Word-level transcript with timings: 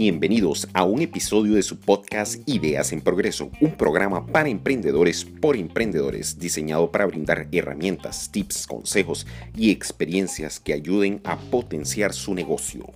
Bienvenidos 0.00 0.66
a 0.72 0.84
un 0.84 1.02
episodio 1.02 1.54
de 1.54 1.62
su 1.62 1.78
podcast 1.78 2.40
Ideas 2.48 2.92
en 2.94 3.02
Progreso, 3.02 3.50
un 3.60 3.76
programa 3.76 4.26
para 4.26 4.48
emprendedores 4.48 5.26
por 5.26 5.56
emprendedores 5.56 6.38
diseñado 6.38 6.90
para 6.90 7.04
brindar 7.04 7.48
herramientas, 7.52 8.32
tips, 8.32 8.66
consejos 8.66 9.26
y 9.54 9.70
experiencias 9.70 10.58
que 10.58 10.72
ayuden 10.72 11.20
a 11.22 11.36
potenciar 11.36 12.14
su 12.14 12.34
negocio. 12.34 12.86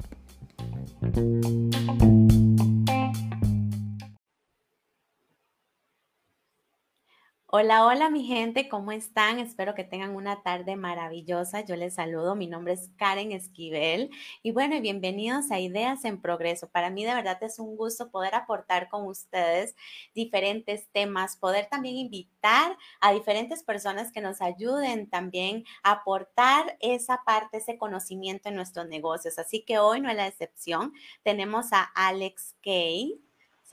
Hola, 7.56 7.86
hola 7.86 8.10
mi 8.10 8.24
gente, 8.24 8.68
¿cómo 8.68 8.90
están? 8.90 9.38
Espero 9.38 9.76
que 9.76 9.84
tengan 9.84 10.16
una 10.16 10.42
tarde 10.42 10.74
maravillosa. 10.74 11.60
Yo 11.60 11.76
les 11.76 11.94
saludo, 11.94 12.34
mi 12.34 12.48
nombre 12.48 12.72
es 12.72 12.90
Karen 12.96 13.30
Esquivel 13.30 14.10
y 14.42 14.50
bueno, 14.50 14.80
bienvenidos 14.80 15.52
a 15.52 15.60
Ideas 15.60 16.04
en 16.04 16.20
Progreso. 16.20 16.68
Para 16.68 16.90
mí 16.90 17.04
de 17.04 17.14
verdad 17.14 17.40
es 17.44 17.60
un 17.60 17.76
gusto 17.76 18.10
poder 18.10 18.34
aportar 18.34 18.88
con 18.88 19.06
ustedes 19.06 19.76
diferentes 20.16 20.88
temas, 20.90 21.36
poder 21.36 21.68
también 21.70 21.94
invitar 21.94 22.76
a 23.00 23.12
diferentes 23.12 23.62
personas 23.62 24.10
que 24.10 24.20
nos 24.20 24.42
ayuden 24.42 25.08
también 25.08 25.64
a 25.84 25.92
aportar 25.92 26.76
esa 26.80 27.22
parte, 27.24 27.58
ese 27.58 27.78
conocimiento 27.78 28.48
en 28.48 28.56
nuestros 28.56 28.88
negocios. 28.88 29.38
Así 29.38 29.62
que 29.62 29.78
hoy 29.78 30.00
no 30.00 30.10
es 30.10 30.16
la 30.16 30.26
excepción. 30.26 30.92
Tenemos 31.22 31.72
a 31.72 31.82
Alex 31.94 32.56
Kay 32.64 33.23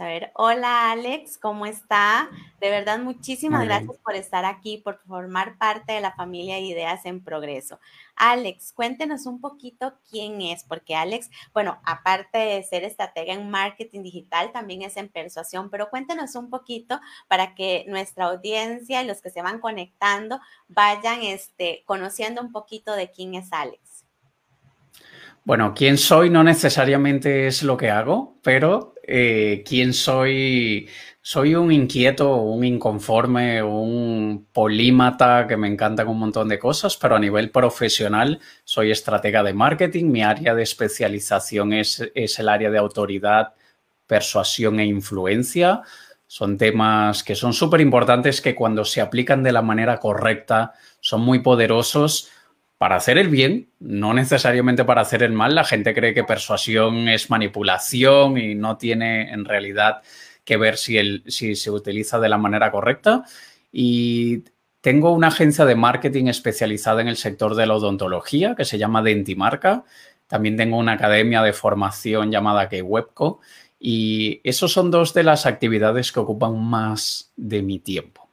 a 0.01 0.05
ver, 0.05 0.31
hola 0.33 0.91
Alex, 0.91 1.37
¿cómo 1.37 1.67
está? 1.67 2.27
De 2.59 2.71
verdad, 2.71 2.97
muchísimas 2.97 3.65
gracias 3.65 3.97
por 4.03 4.15
estar 4.15 4.45
aquí, 4.45 4.79
por 4.79 4.99
formar 5.05 5.59
parte 5.59 5.93
de 5.93 6.01
la 6.01 6.13
familia 6.13 6.59
Ideas 6.59 7.05
en 7.05 7.23
Progreso. 7.23 7.79
Alex, 8.15 8.73
cuéntenos 8.73 9.27
un 9.27 9.39
poquito 9.39 9.93
quién 10.09 10.41
es, 10.41 10.63
porque 10.63 10.95
Alex, 10.95 11.29
bueno, 11.53 11.79
aparte 11.85 12.39
de 12.39 12.63
ser 12.63 12.83
estratega 12.83 13.33
en 13.33 13.51
marketing 13.51 14.01
digital, 14.01 14.51
también 14.51 14.81
es 14.81 14.97
en 14.97 15.07
persuasión, 15.07 15.69
pero 15.69 15.91
cuéntenos 15.91 16.33
un 16.33 16.49
poquito 16.49 16.99
para 17.27 17.53
que 17.53 17.85
nuestra 17.87 18.25
audiencia 18.25 19.03
y 19.03 19.07
los 19.07 19.21
que 19.21 19.29
se 19.29 19.43
van 19.43 19.59
conectando 19.59 20.39
vayan 20.67 21.21
este, 21.21 21.83
conociendo 21.85 22.41
un 22.41 22.51
poquito 22.51 22.93
de 22.93 23.11
quién 23.11 23.35
es 23.35 23.53
Alex. 23.53 24.03
Bueno, 25.43 25.73
quién 25.75 25.99
soy 25.99 26.31
no 26.31 26.43
necesariamente 26.43 27.45
es 27.45 27.61
lo 27.61 27.77
que 27.77 27.91
hago, 27.91 28.39
pero 28.43 28.90
eh, 29.03 29.63
quién 29.67 29.93
soy, 29.93 30.87
soy 31.21 31.55
un 31.55 31.71
inquieto, 31.71 32.35
un 32.35 32.63
inconforme, 32.63 33.63
un 33.63 34.47
polímata 34.51 35.47
que 35.47 35.57
me 35.57 35.67
encantan 35.67 36.07
un 36.07 36.19
montón 36.19 36.47
de 36.49 36.59
cosas, 36.59 36.97
pero 36.97 37.15
a 37.15 37.19
nivel 37.19 37.51
profesional 37.51 38.39
soy 38.63 38.91
estratega 38.91 39.43
de 39.43 39.53
marketing, 39.53 40.05
mi 40.05 40.23
área 40.23 40.55
de 40.55 40.63
especialización 40.63 41.73
es, 41.73 42.11
es 42.15 42.39
el 42.39 42.49
área 42.49 42.69
de 42.69 42.77
autoridad, 42.77 43.53
persuasión 44.07 44.79
e 44.79 44.85
influencia. 44.85 45.81
Son 46.27 46.57
temas 46.57 47.23
que 47.23 47.35
son 47.35 47.53
súper 47.53 47.81
importantes 47.81 48.41
que 48.41 48.55
cuando 48.55 48.85
se 48.85 49.01
aplican 49.01 49.43
de 49.43 49.51
la 49.51 49.61
manera 49.61 49.97
correcta 49.97 50.73
son 50.99 51.21
muy 51.21 51.39
poderosos 51.39 52.29
para 52.81 52.95
hacer 52.95 53.19
el 53.19 53.29
bien, 53.29 53.69
no 53.79 54.11
necesariamente 54.11 54.83
para 54.85 55.01
hacer 55.01 55.21
el 55.21 55.33
mal. 55.33 55.53
La 55.53 55.63
gente 55.63 55.93
cree 55.93 56.15
que 56.15 56.23
persuasión 56.23 57.09
es 57.09 57.29
manipulación 57.29 58.39
y 58.39 58.55
no 58.55 58.77
tiene 58.77 59.31
en 59.31 59.45
realidad 59.45 60.01
que 60.43 60.57
ver 60.57 60.77
si, 60.77 61.21
se 61.27 61.69
utiliza 61.69 62.19
de 62.19 62.27
la 62.27 62.39
manera 62.39 62.71
correcta. 62.71 63.23
Y 63.71 64.45
tengo 64.81 65.13
una 65.13 65.27
agencia 65.27 65.65
de 65.65 65.75
marketing 65.75 66.25
especializada 66.25 67.01
en 67.01 67.07
el 67.07 67.17
sector 67.17 67.53
de 67.53 67.67
la 67.67 67.75
odontología 67.75 68.55
que 68.55 68.65
se 68.65 68.79
llama 68.79 69.03
Dentimarca. 69.03 69.83
También 70.25 70.57
tengo 70.57 70.77
una 70.77 70.93
academia 70.93 71.43
de 71.43 71.53
formación 71.53 72.31
llamada 72.31 72.67
Webco. 72.81 73.41
Y 73.79 74.41
esos 74.43 74.73
son 74.73 74.89
dos 74.89 75.13
de 75.13 75.21
las 75.21 75.45
actividades 75.45 76.11
que 76.11 76.19
ocupan 76.19 76.59
más 76.59 77.31
de 77.35 77.61
mi 77.61 77.77
tiempo. 77.77 78.30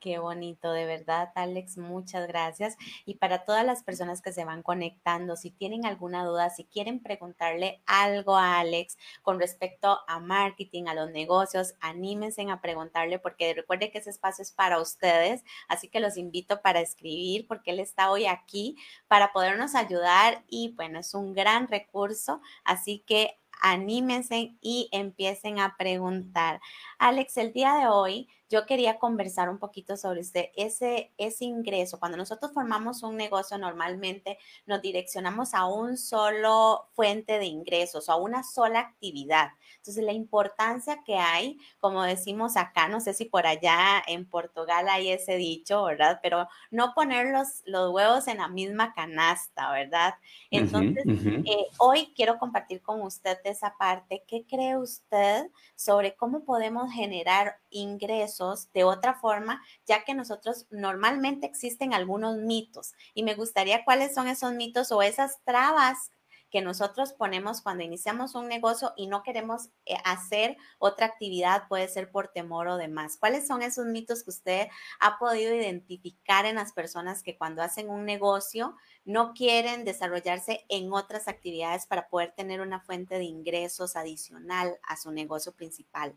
Qué 0.00 0.18
bonito, 0.18 0.72
de 0.72 0.86
verdad, 0.86 1.30
Alex, 1.34 1.76
muchas 1.76 2.26
gracias. 2.26 2.78
Y 3.04 3.16
para 3.16 3.44
todas 3.44 3.66
las 3.66 3.82
personas 3.82 4.22
que 4.22 4.32
se 4.32 4.46
van 4.46 4.62
conectando, 4.62 5.36
si 5.36 5.50
tienen 5.50 5.84
alguna 5.84 6.24
duda, 6.24 6.48
si 6.48 6.64
quieren 6.64 7.02
preguntarle 7.02 7.82
algo 7.84 8.34
a 8.34 8.60
Alex 8.60 8.96
con 9.20 9.38
respecto 9.38 9.98
a 10.08 10.18
marketing, 10.18 10.84
a 10.86 10.94
los 10.94 11.10
negocios, 11.10 11.74
anímense 11.80 12.40
a 12.50 12.62
preguntarle 12.62 13.18
porque 13.18 13.52
recuerde 13.52 13.90
que 13.90 13.98
ese 13.98 14.08
espacio 14.08 14.40
es 14.42 14.52
para 14.52 14.80
ustedes, 14.80 15.44
así 15.68 15.88
que 15.88 16.00
los 16.00 16.16
invito 16.16 16.62
para 16.62 16.80
escribir 16.80 17.46
porque 17.46 17.72
él 17.72 17.80
está 17.80 18.10
hoy 18.10 18.24
aquí 18.24 18.76
para 19.06 19.32
podernos 19.34 19.74
ayudar 19.74 20.44
y 20.48 20.72
bueno, 20.76 21.00
es 21.00 21.12
un 21.12 21.34
gran 21.34 21.68
recurso, 21.68 22.40
así 22.64 23.04
que 23.06 23.39
anímense 23.60 24.56
y 24.60 24.88
empiecen 24.92 25.58
a 25.58 25.76
preguntar. 25.76 26.60
Alex, 26.98 27.36
el 27.36 27.52
día 27.52 27.74
de 27.74 27.86
hoy 27.88 28.28
yo 28.50 28.66
quería 28.66 28.98
conversar 28.98 29.48
un 29.48 29.58
poquito 29.58 29.96
sobre 29.96 30.20
usted, 30.20 30.46
ese, 30.56 31.12
ese 31.18 31.44
ingreso. 31.44 32.00
Cuando 32.00 32.18
nosotros 32.18 32.52
formamos 32.52 33.04
un 33.04 33.16
negocio, 33.16 33.56
normalmente 33.58 34.38
nos 34.66 34.82
direccionamos 34.82 35.54
a 35.54 35.66
un 35.66 35.96
solo 35.96 36.88
fuente 36.94 37.38
de 37.38 37.46
ingresos 37.46 38.08
a 38.08 38.16
una 38.16 38.42
sola 38.42 38.80
actividad. 38.80 39.50
Entonces, 39.80 40.04
la 40.04 40.12
importancia 40.12 41.02
que 41.06 41.16
hay, 41.16 41.58
como 41.78 42.02
decimos 42.02 42.58
acá, 42.58 42.86
no 42.88 43.00
sé 43.00 43.14
si 43.14 43.24
por 43.24 43.46
allá 43.46 44.02
en 44.06 44.28
Portugal 44.28 44.86
hay 44.90 45.10
ese 45.10 45.36
dicho, 45.36 45.84
¿verdad? 45.84 46.20
Pero 46.22 46.48
no 46.70 46.92
poner 46.92 47.28
los, 47.28 47.62
los 47.64 47.90
huevos 47.90 48.28
en 48.28 48.38
la 48.38 48.48
misma 48.48 48.92
canasta, 48.92 49.72
¿verdad? 49.72 50.14
Entonces, 50.50 51.02
eh, 51.06 51.66
hoy 51.78 52.12
quiero 52.14 52.38
compartir 52.38 52.82
con 52.82 53.00
usted 53.00 53.38
esa 53.44 53.74
parte. 53.78 54.22
¿Qué 54.28 54.44
cree 54.46 54.76
usted 54.76 55.50
sobre 55.76 56.14
cómo 56.14 56.44
podemos 56.44 56.92
generar 56.92 57.58
ingresos 57.70 58.70
de 58.74 58.84
otra 58.84 59.14
forma, 59.14 59.62
ya 59.86 60.04
que 60.04 60.12
nosotros 60.12 60.66
normalmente 60.68 61.46
existen 61.46 61.94
algunos 61.94 62.36
mitos? 62.36 62.92
Y 63.14 63.22
me 63.22 63.34
gustaría 63.34 63.82
cuáles 63.86 64.12
son 64.14 64.28
esos 64.28 64.52
mitos 64.52 64.92
o 64.92 65.00
esas 65.00 65.40
trabas 65.44 66.10
que 66.50 66.60
nosotros 66.60 67.12
ponemos 67.12 67.60
cuando 67.62 67.84
iniciamos 67.84 68.34
un 68.34 68.48
negocio 68.48 68.92
y 68.96 69.06
no 69.06 69.22
queremos 69.22 69.68
eh, 69.86 69.94
hacer 70.04 70.56
otra 70.78 71.06
actividad, 71.06 71.68
puede 71.68 71.88
ser 71.88 72.10
por 72.10 72.28
temor 72.28 72.68
o 72.68 72.76
demás. 72.76 73.16
¿Cuáles 73.18 73.46
son 73.46 73.62
esos 73.62 73.86
mitos 73.86 74.24
que 74.24 74.30
usted 74.30 74.68
ha 74.98 75.18
podido 75.18 75.54
identificar 75.54 76.46
en 76.46 76.56
las 76.56 76.72
personas 76.72 77.22
que 77.22 77.38
cuando 77.38 77.62
hacen 77.62 77.88
un 77.88 78.04
negocio 78.04 78.76
no 79.04 79.32
quieren 79.32 79.84
desarrollarse 79.84 80.64
en 80.68 80.92
otras 80.92 81.28
actividades 81.28 81.86
para 81.86 82.08
poder 82.08 82.32
tener 82.32 82.60
una 82.60 82.80
fuente 82.80 83.16
de 83.16 83.24
ingresos 83.24 83.96
adicional 83.96 84.78
a 84.82 84.96
su 84.96 85.10
negocio 85.12 85.52
principal? 85.52 86.14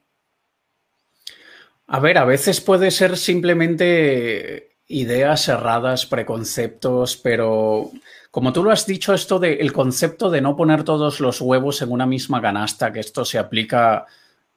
A 1.88 2.00
ver, 2.00 2.18
a 2.18 2.26
veces 2.26 2.62
puede 2.62 2.92
ser 2.92 3.18
simplemente 3.18 4.73
ideas 4.88 5.46
cerradas, 5.46 6.06
preconceptos, 6.06 7.18
pero 7.18 7.92
como 8.32 8.52
tú 8.52 8.64
lo 8.64 8.72
has 8.72 8.86
dicho, 8.86 9.14
esto 9.14 9.40
del 9.40 9.72
concepto 9.72 10.30
de 10.30 10.42
no 10.42 10.56
poner 10.56 10.84
todos 10.84 11.20
los 11.20 11.40
huevos 11.40 11.82
en 11.82 11.92
una 11.92 12.06
misma 12.06 12.42
canasta, 12.42 12.92
que 12.92 13.00
esto 13.00 13.26
se 13.26 13.38
aplica 13.38 14.06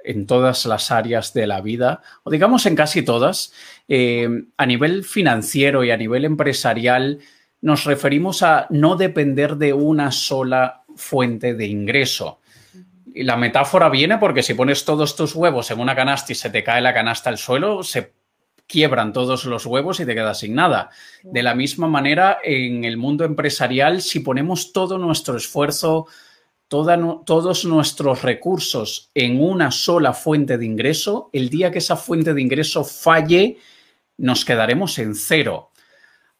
en 0.02 0.26
todas 0.26 0.64
las 0.66 0.90
áreas 0.90 1.34
de 1.34 1.46
la 1.46 1.60
vida, 1.60 2.00
o 2.22 2.30
digamos 2.30 2.64
en 2.66 2.76
casi 2.76 3.02
todas, 3.02 3.52
eh, 3.88 4.28
a 4.56 4.66
nivel 4.66 5.04
financiero 5.04 5.84
y 5.84 5.90
a 5.90 5.96
nivel 5.96 6.24
empresarial, 6.24 7.18
nos 7.60 7.84
referimos 7.84 8.42
a 8.42 8.66
no 8.70 8.96
depender 8.96 9.56
de 9.56 9.72
una 9.72 10.12
sola 10.12 10.84
fuente 10.94 11.54
de 11.54 11.66
ingreso. 11.66 12.40
Y 13.14 13.24
la 13.24 13.36
metáfora 13.36 13.88
viene 13.88 14.18
porque 14.18 14.42
si 14.42 14.54
pones 14.54 14.84
todos 14.84 15.16
tus 15.16 15.34
huevos 15.34 15.70
en 15.70 15.80
una 15.80 15.96
canasta 15.96 16.32
y 16.32 16.34
se 16.34 16.50
te 16.50 16.62
cae 16.62 16.80
la 16.80 16.94
canasta 16.94 17.30
al 17.30 17.38
suelo, 17.38 17.82
se 17.82 18.12
quiebran 18.66 19.12
todos 19.12 19.44
los 19.44 19.66
huevos 19.66 20.00
y 20.00 20.06
te 20.06 20.14
quedas 20.14 20.40
sin 20.40 20.54
nada. 20.54 20.90
De 21.22 21.42
la 21.42 21.54
misma 21.54 21.86
manera, 21.86 22.38
en 22.42 22.84
el 22.84 22.96
mundo 22.96 23.24
empresarial, 23.24 24.02
si 24.02 24.20
ponemos 24.20 24.72
todo 24.72 24.98
nuestro 24.98 25.36
esfuerzo, 25.36 26.06
todos 26.68 27.64
nuestros 27.64 28.22
recursos 28.22 29.10
en 29.14 29.40
una 29.40 29.70
sola 29.70 30.12
fuente 30.12 30.58
de 30.58 30.66
ingreso, 30.66 31.30
el 31.32 31.48
día 31.48 31.70
que 31.70 31.78
esa 31.78 31.96
fuente 31.96 32.34
de 32.34 32.42
ingreso 32.42 32.84
falle, 32.84 33.58
nos 34.18 34.44
quedaremos 34.44 34.98
en 34.98 35.14
cero. 35.14 35.70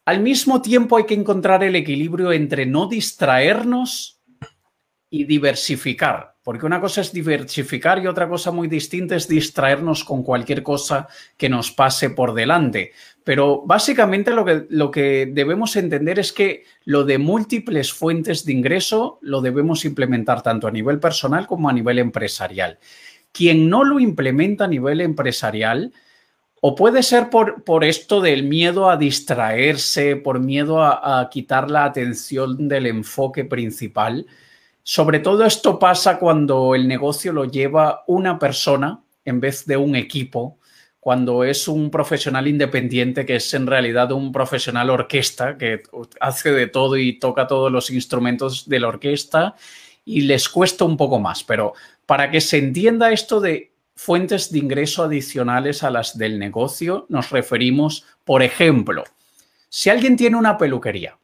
Al 0.04 0.20
mismo 0.20 0.62
tiempo 0.62 0.96
hay 0.96 1.04
que 1.04 1.14
encontrar 1.14 1.62
el 1.64 1.76
equilibrio 1.76 2.32
entre 2.32 2.64
no 2.64 2.86
distraernos 2.86 4.20
y 5.10 5.24
diversificar. 5.24 6.35
Porque 6.46 6.64
una 6.64 6.80
cosa 6.80 7.00
es 7.00 7.12
diversificar 7.12 7.98
y 7.98 8.06
otra 8.06 8.28
cosa 8.28 8.52
muy 8.52 8.68
distinta 8.68 9.16
es 9.16 9.26
distraernos 9.26 10.04
con 10.04 10.22
cualquier 10.22 10.62
cosa 10.62 11.08
que 11.36 11.48
nos 11.48 11.72
pase 11.72 12.10
por 12.10 12.34
delante. 12.34 12.92
Pero 13.24 13.64
básicamente 13.66 14.30
lo 14.30 14.44
que, 14.44 14.64
lo 14.68 14.92
que 14.92 15.28
debemos 15.28 15.74
entender 15.74 16.20
es 16.20 16.32
que 16.32 16.62
lo 16.84 17.02
de 17.02 17.18
múltiples 17.18 17.92
fuentes 17.92 18.44
de 18.44 18.52
ingreso 18.52 19.18
lo 19.22 19.40
debemos 19.40 19.84
implementar 19.84 20.40
tanto 20.40 20.68
a 20.68 20.70
nivel 20.70 21.00
personal 21.00 21.48
como 21.48 21.68
a 21.68 21.72
nivel 21.72 21.98
empresarial. 21.98 22.78
Quien 23.32 23.68
no 23.68 23.82
lo 23.82 23.98
implementa 23.98 24.66
a 24.66 24.68
nivel 24.68 25.00
empresarial, 25.00 25.92
O 26.60 26.76
puede 26.76 27.02
ser 27.02 27.28
por, 27.28 27.64
por, 27.64 27.84
esto 27.84 28.20
del 28.20 28.44
miedo 28.44 28.88
a 28.88 28.96
distraerse, 28.96 30.14
por 30.14 30.38
miedo 30.38 30.80
a, 30.80 31.20
a, 31.20 31.28
quitar 31.28 31.70
la 31.70 31.84
atención 31.84 32.68
del 32.68 32.86
enfoque 32.86 33.44
principal. 33.44 34.26
Sobre 34.88 35.18
todo 35.18 35.44
esto 35.44 35.80
pasa 35.80 36.16
cuando 36.16 36.76
el 36.76 36.86
negocio 36.86 37.32
lo 37.32 37.44
lleva 37.44 38.04
una 38.06 38.38
persona 38.38 39.02
en 39.24 39.40
vez 39.40 39.66
de 39.66 39.76
un 39.76 39.96
equipo, 39.96 40.60
cuando 41.00 41.42
es 41.42 41.66
un 41.66 41.90
profesional 41.90 42.46
independiente 42.46 43.26
que 43.26 43.34
es 43.34 43.52
en 43.54 43.66
realidad 43.66 44.12
un 44.12 44.30
profesional 44.30 44.90
orquesta 44.90 45.58
que 45.58 45.82
hace 46.20 46.52
de 46.52 46.68
todo 46.68 46.96
y 46.96 47.18
toca 47.18 47.48
todos 47.48 47.72
los 47.72 47.90
instrumentos 47.90 48.68
de 48.68 48.78
la 48.78 48.86
orquesta 48.86 49.56
y 50.04 50.20
les 50.20 50.48
cuesta 50.48 50.84
un 50.84 50.96
poco 50.96 51.18
más. 51.18 51.42
Pero 51.42 51.74
para 52.06 52.30
que 52.30 52.40
se 52.40 52.58
entienda 52.58 53.10
esto 53.10 53.40
de 53.40 53.72
fuentes 53.96 54.52
de 54.52 54.60
ingreso 54.60 55.02
adicionales 55.02 55.82
a 55.82 55.90
las 55.90 56.16
del 56.16 56.38
negocio, 56.38 57.06
nos 57.08 57.30
referimos, 57.30 58.04
por 58.22 58.44
ejemplo, 58.44 59.02
si 59.68 59.90
alguien 59.90 60.16
tiene 60.16 60.36
una 60.36 60.56
peluquería, 60.56 61.18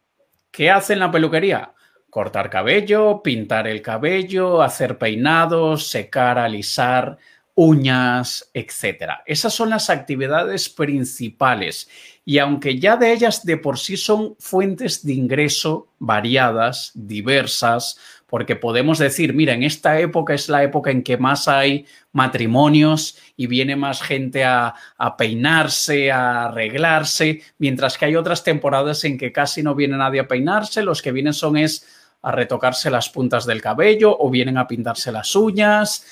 ¿qué 0.51 0.69
hace 0.69 0.95
en 0.95 0.99
la 0.99 1.13
peluquería? 1.13 1.75
Cortar 2.13 2.51
cabello, 2.51 3.23
pintar 3.23 3.67
el 3.67 3.81
cabello, 3.81 4.61
hacer 4.61 4.99
peinados, 4.99 5.87
secar, 5.87 6.39
alisar, 6.39 7.17
uñas, 7.55 8.51
etcétera. 8.53 9.23
Esas 9.25 9.55
son 9.55 9.71
las 9.71 9.89
actividades 9.89 10.69
principales 10.69 11.89
y 12.27 12.37
aunque 12.37 12.79
ya 12.79 12.99
de 12.99 13.15
ellas 13.15 13.47
de 13.47 13.57
por 13.57 13.79
sí 13.79 13.97
son 13.97 14.37
fuentes 14.39 15.07
de 15.07 15.15
ingreso 15.15 15.89
variadas, 15.99 16.91
diversas, 16.93 17.99
porque 18.27 18.57
podemos 18.57 18.99
decir, 18.99 19.33
mira, 19.33 19.55
en 19.55 19.63
esta 19.63 19.99
época 19.99 20.35
es 20.35 20.51
la 20.51 20.63
época 20.63 20.91
en 20.91 21.03
que 21.03 21.17
más 21.17 21.49
hay 21.49 21.87
matrimonios 22.13 23.17
y 23.39 23.47
viene 23.47 23.75
más 23.75 24.03
gente 24.03 24.45
a, 24.45 24.75
a, 24.99 25.17
peinarse, 25.17 26.13
a 26.13 26.45
arreglarse, 26.45 27.41
mientras 27.57 27.97
que 27.97 28.05
hay 28.05 28.17
otras 28.17 28.45
temporadas 28.45 29.03
en 29.05 29.17
que 29.17 29.33
casi 29.33 29.63
no 29.63 29.75
viene 29.75 29.97
nadie 29.97 30.21
a 30.21 30.29
peinarse, 30.29 30.83
los 30.83 31.01
que 31.01 31.13
vienen 31.13 31.33
son 31.33 31.57
es 31.57 32.02
a 32.23 32.33
retocarse 32.33 32.91
las 32.91 33.09
puntas 33.09 33.45
del 33.45 33.61
cabello 33.61 34.17
o 34.19 34.31
vienen 34.31 34.57
a 34.57 34.67
pintarse 34.67 35.13
las 35.13 35.35
uñas. 35.37 36.07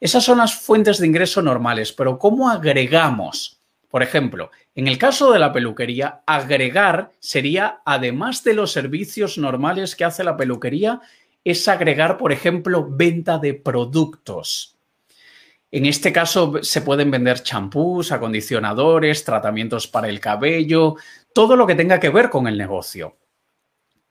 Esas 0.00 0.24
son 0.24 0.38
las 0.38 0.54
fuentes 0.54 0.98
de 0.98 1.06
ingreso 1.06 1.42
normales, 1.42 1.92
pero 1.92 2.18
¿cómo 2.18 2.50
agregamos? 2.50 3.60
Por 3.90 4.02
ejemplo, 4.02 4.50
en 4.74 4.88
el 4.88 4.98
caso 4.98 5.32
de 5.32 5.38
la 5.38 5.52
peluquería, 5.52 6.22
agregar 6.26 7.10
sería, 7.18 7.82
además 7.84 8.42
de 8.44 8.54
los 8.54 8.72
servicios 8.72 9.36
normales 9.36 9.96
que 9.96 10.04
hace 10.04 10.24
la 10.24 10.36
peluquería, 10.36 11.00
es 11.44 11.66
agregar, 11.68 12.16
por 12.16 12.32
ejemplo, 12.32 12.86
venta 12.88 13.38
de 13.38 13.54
productos. 13.54 14.76
En 15.72 15.86
este 15.86 16.12
caso 16.12 16.62
se 16.62 16.82
pueden 16.82 17.10
vender 17.10 17.42
champús, 17.42 18.10
acondicionadores, 18.10 19.24
tratamientos 19.24 19.86
para 19.86 20.08
el 20.08 20.18
cabello, 20.18 20.96
todo 21.32 21.54
lo 21.56 21.66
que 21.66 21.76
tenga 21.76 22.00
que 22.00 22.10
ver 22.10 22.28
con 22.28 22.46
el 22.48 22.58
negocio. 22.58 23.16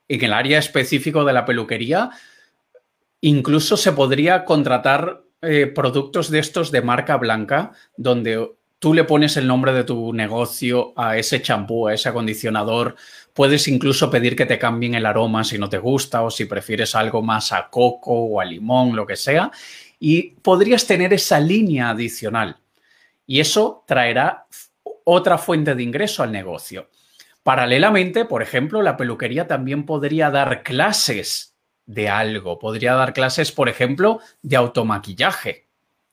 En 0.09 0.23
el 0.23 0.33
área 0.33 0.59
específico 0.59 1.23
de 1.23 1.33
la 1.33 1.45
peluquería, 1.45 2.09
incluso 3.21 3.77
se 3.77 3.93
podría 3.93 4.43
contratar 4.43 5.23
eh, 5.41 5.67
productos 5.67 6.29
de 6.29 6.39
estos 6.39 6.71
de 6.71 6.81
marca 6.81 7.15
blanca, 7.15 7.71
donde 7.95 8.49
tú 8.79 8.93
le 8.93 9.03
pones 9.03 9.37
el 9.37 9.45
nombre 9.45 9.71
de 9.71 9.83
tu 9.83 10.13
negocio 10.13 10.93
a 10.95 11.17
ese 11.17 11.41
champú, 11.41 11.87
a 11.87 11.93
ese 11.93 12.09
acondicionador. 12.09 12.95
Puedes 13.33 13.67
incluso 13.67 14.09
pedir 14.09 14.35
que 14.35 14.45
te 14.45 14.57
cambien 14.57 14.95
el 14.95 15.05
aroma 15.05 15.43
si 15.43 15.57
no 15.57 15.69
te 15.69 15.77
gusta 15.77 16.23
o 16.23 16.31
si 16.31 16.45
prefieres 16.45 16.95
algo 16.95 17.21
más 17.21 17.51
a 17.51 17.69
coco 17.69 18.11
o 18.11 18.41
a 18.41 18.45
limón, 18.45 18.95
lo 18.95 19.05
que 19.05 19.15
sea. 19.15 19.51
Y 19.99 20.31
podrías 20.41 20.87
tener 20.87 21.13
esa 21.13 21.39
línea 21.39 21.89
adicional. 21.91 22.57
Y 23.27 23.41
eso 23.41 23.83
traerá 23.85 24.47
otra 25.03 25.37
fuente 25.37 25.75
de 25.75 25.83
ingreso 25.83 26.23
al 26.23 26.31
negocio. 26.31 26.89
Paralelamente, 27.49 28.25
por 28.25 28.43
ejemplo, 28.43 28.83
la 28.83 28.95
peluquería 28.95 29.47
también 29.47 29.87
podría 29.87 30.29
dar 30.29 30.61
clases 30.61 31.55
de 31.87 32.07
algo. 32.07 32.59
Podría 32.59 32.93
dar 32.93 33.11
clases, 33.11 33.51
por 33.51 33.69
ejemplo, 33.69 34.19
de 34.43 34.55
automaquillaje 34.55 35.65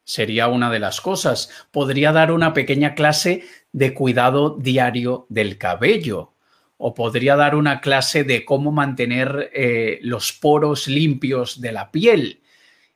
sería 0.02 0.48
una 0.48 0.70
de 0.70 0.78
las 0.78 1.02
cosas. 1.02 1.50
Podría 1.70 2.12
dar 2.12 2.32
una 2.32 2.54
pequeña 2.54 2.94
clase 2.94 3.44
de 3.72 3.92
cuidado 3.92 4.56
diario 4.58 5.26
del 5.28 5.58
cabello 5.58 6.32
o 6.78 6.94
podría 6.94 7.36
dar 7.36 7.54
una 7.54 7.82
clase 7.82 8.24
de 8.24 8.46
cómo 8.46 8.72
mantener 8.72 9.50
eh, 9.52 9.98
los 10.00 10.32
poros 10.32 10.88
limpios 10.88 11.60
de 11.60 11.72
la 11.72 11.90
piel. 11.90 12.40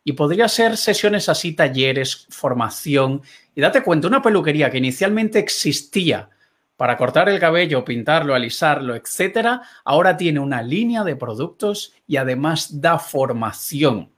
Y 0.03 0.13
podría 0.13 0.49
ser 0.49 0.79
sesiones 0.79 1.29
así, 1.29 1.53
talleres, 1.53 2.27
formación. 2.31 3.21
Y 3.55 3.61
date 3.61 3.83
cuenta, 3.83 4.09
una 4.09 4.23
peluquería 4.23 4.71
que 4.71 4.79
inicialmente 4.79 5.39
existía 5.39 6.31
para 6.81 6.97
cortar 6.97 7.29
el 7.29 7.39
cabello, 7.39 7.85
pintarlo, 7.85 8.35
alisarlo, 8.35 8.95
etcétera, 8.95 9.61
ahora 9.85 10.17
tiene 10.17 10.41
una 10.41 10.63
línea 10.63 11.05
de 11.05 11.15
productos 11.15 11.93
y 12.07 12.17
además 12.17 12.81
da 12.81 12.99
formación 12.99 14.09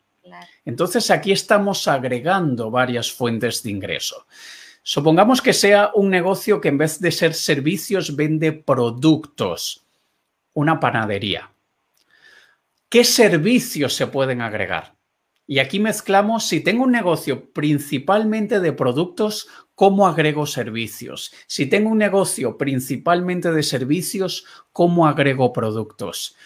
entonces 0.64 1.10
aquí 1.10 1.32
estamos 1.32 1.88
agregando 1.88 2.70
varias 2.70 3.12
fuentes 3.12 3.62
de 3.62 3.70
ingreso. 3.70 4.26
Supongamos 4.82 5.40
que 5.40 5.52
sea 5.52 5.90
un 5.94 6.10
negocio 6.10 6.60
que 6.60 6.68
en 6.68 6.78
vez 6.78 7.00
de 7.00 7.12
ser 7.12 7.34
servicios 7.34 8.16
vende 8.16 8.52
productos, 8.52 9.84
una 10.54 10.80
panadería. 10.80 11.52
¿Qué 12.88 13.04
servicios 13.04 13.94
se 13.94 14.06
pueden 14.06 14.40
agregar? 14.40 14.94
Y 15.52 15.58
aquí 15.58 15.80
mezclamos, 15.80 16.46
si 16.46 16.60
tengo 16.60 16.84
un 16.84 16.92
negocio 16.92 17.52
principalmente 17.52 18.58
de 18.58 18.72
productos, 18.72 19.48
¿cómo 19.74 20.06
agrego 20.06 20.46
servicios? 20.46 21.30
Si 21.46 21.66
tengo 21.66 21.90
un 21.90 21.98
negocio 21.98 22.56
principalmente 22.56 23.52
de 23.52 23.62
servicios, 23.62 24.46
¿cómo 24.72 25.06
agrego 25.06 25.52
productos? 25.52 26.36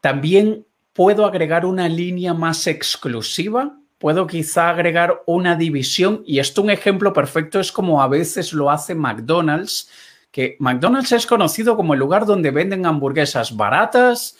También 0.00 0.66
puedo 0.92 1.24
agregar 1.24 1.64
una 1.64 1.88
línea 1.88 2.34
más 2.34 2.66
exclusiva, 2.66 3.78
puedo 3.98 4.26
quizá 4.26 4.70
agregar 4.70 5.22
una 5.26 5.54
división 5.54 6.24
y 6.26 6.40
esto 6.40 6.62
un 6.62 6.70
ejemplo 6.70 7.12
perfecto 7.12 7.60
es 7.60 7.70
como 7.70 8.02
a 8.02 8.08
veces 8.08 8.52
lo 8.52 8.72
hace 8.72 8.96
McDonald's, 8.96 9.88
que 10.32 10.56
McDonald's 10.58 11.12
es 11.12 11.28
conocido 11.28 11.76
como 11.76 11.94
el 11.94 12.00
lugar 12.00 12.26
donde 12.26 12.50
venden 12.50 12.86
hamburguesas 12.86 13.56
baratas, 13.56 14.36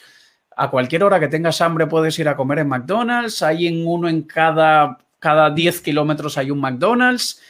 a 0.55 0.69
cualquier 0.69 1.03
hora 1.03 1.19
que 1.19 1.27
tengas 1.27 1.61
hambre 1.61 1.87
puedes 1.87 2.17
ir 2.19 2.27
a 2.27 2.35
comer 2.35 2.59
en 2.59 2.67
McDonald's, 2.67 3.41
hay 3.41 3.67
en 3.67 3.85
uno 3.85 4.09
en 4.09 4.23
cada, 4.23 4.97
cada 5.19 5.49
10 5.49 5.81
kilómetros 5.81 6.37
hay 6.37 6.51
un 6.51 6.59
McDonald's 6.59 7.41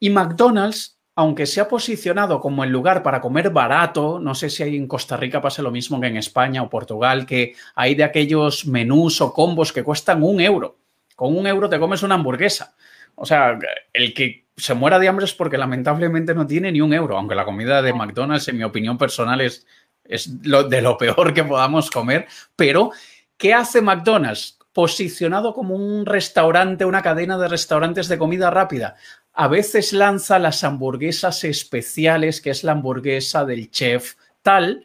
y 0.00 0.10
McDonald's 0.10 0.94
aunque 1.16 1.46
se 1.46 1.60
ha 1.60 1.68
posicionado 1.68 2.40
como 2.40 2.64
el 2.64 2.70
lugar 2.70 3.02
para 3.02 3.20
comer 3.20 3.50
barato, 3.50 4.18
no 4.18 4.34
sé 4.34 4.50
si 4.50 4.64
hay 4.64 4.76
en 4.76 4.88
Costa 4.88 5.16
Rica 5.16 5.40
pasa 5.40 5.62
lo 5.62 5.70
mismo 5.70 6.00
que 6.00 6.08
en 6.08 6.16
España 6.16 6.62
o 6.62 6.68
Portugal, 6.70 7.24
que 7.24 7.54
hay 7.76 7.94
de 7.94 8.02
aquellos 8.02 8.66
menús 8.66 9.20
o 9.20 9.32
combos 9.32 9.72
que 9.72 9.84
cuestan 9.84 10.22
un 10.24 10.40
euro. 10.40 10.76
Con 11.14 11.36
un 11.36 11.46
euro 11.46 11.68
te 11.68 11.78
comes 11.78 12.02
una 12.02 12.16
hamburguesa. 12.16 12.74
O 13.14 13.24
sea, 13.24 13.56
el 13.92 14.12
que 14.12 14.46
se 14.56 14.74
muera 14.74 14.98
de 14.98 15.06
hambre 15.06 15.24
es 15.24 15.34
porque 15.34 15.56
lamentablemente 15.56 16.34
no 16.34 16.48
tiene 16.48 16.72
ni 16.72 16.80
un 16.80 16.92
euro, 16.92 17.16
aunque 17.16 17.36
la 17.36 17.44
comida 17.44 17.80
de 17.80 17.92
McDonald's, 17.92 18.48
en 18.48 18.58
mi 18.58 18.64
opinión 18.64 18.98
personal, 18.98 19.40
es, 19.40 19.66
es 20.04 20.28
lo, 20.42 20.64
de 20.64 20.82
lo 20.82 20.96
peor 20.98 21.32
que 21.34 21.44
podamos 21.44 21.90
comer. 21.90 22.26
Pero, 22.56 22.92
¿qué 23.36 23.54
hace 23.54 23.80
McDonald's? 23.80 24.58
Posicionado 24.72 25.54
como 25.54 25.76
un 25.76 26.04
restaurante, 26.04 26.84
una 26.84 27.02
cadena 27.02 27.38
de 27.38 27.48
restaurantes 27.48 28.08
de 28.08 28.18
comida 28.18 28.50
rápida 28.50 28.96
a 29.34 29.48
veces 29.48 29.92
lanza 29.92 30.38
las 30.38 30.62
hamburguesas 30.62 31.42
especiales, 31.44 32.40
que 32.40 32.50
es 32.50 32.62
la 32.62 32.72
hamburguesa 32.72 33.44
del 33.44 33.70
chef 33.70 34.14
tal, 34.42 34.84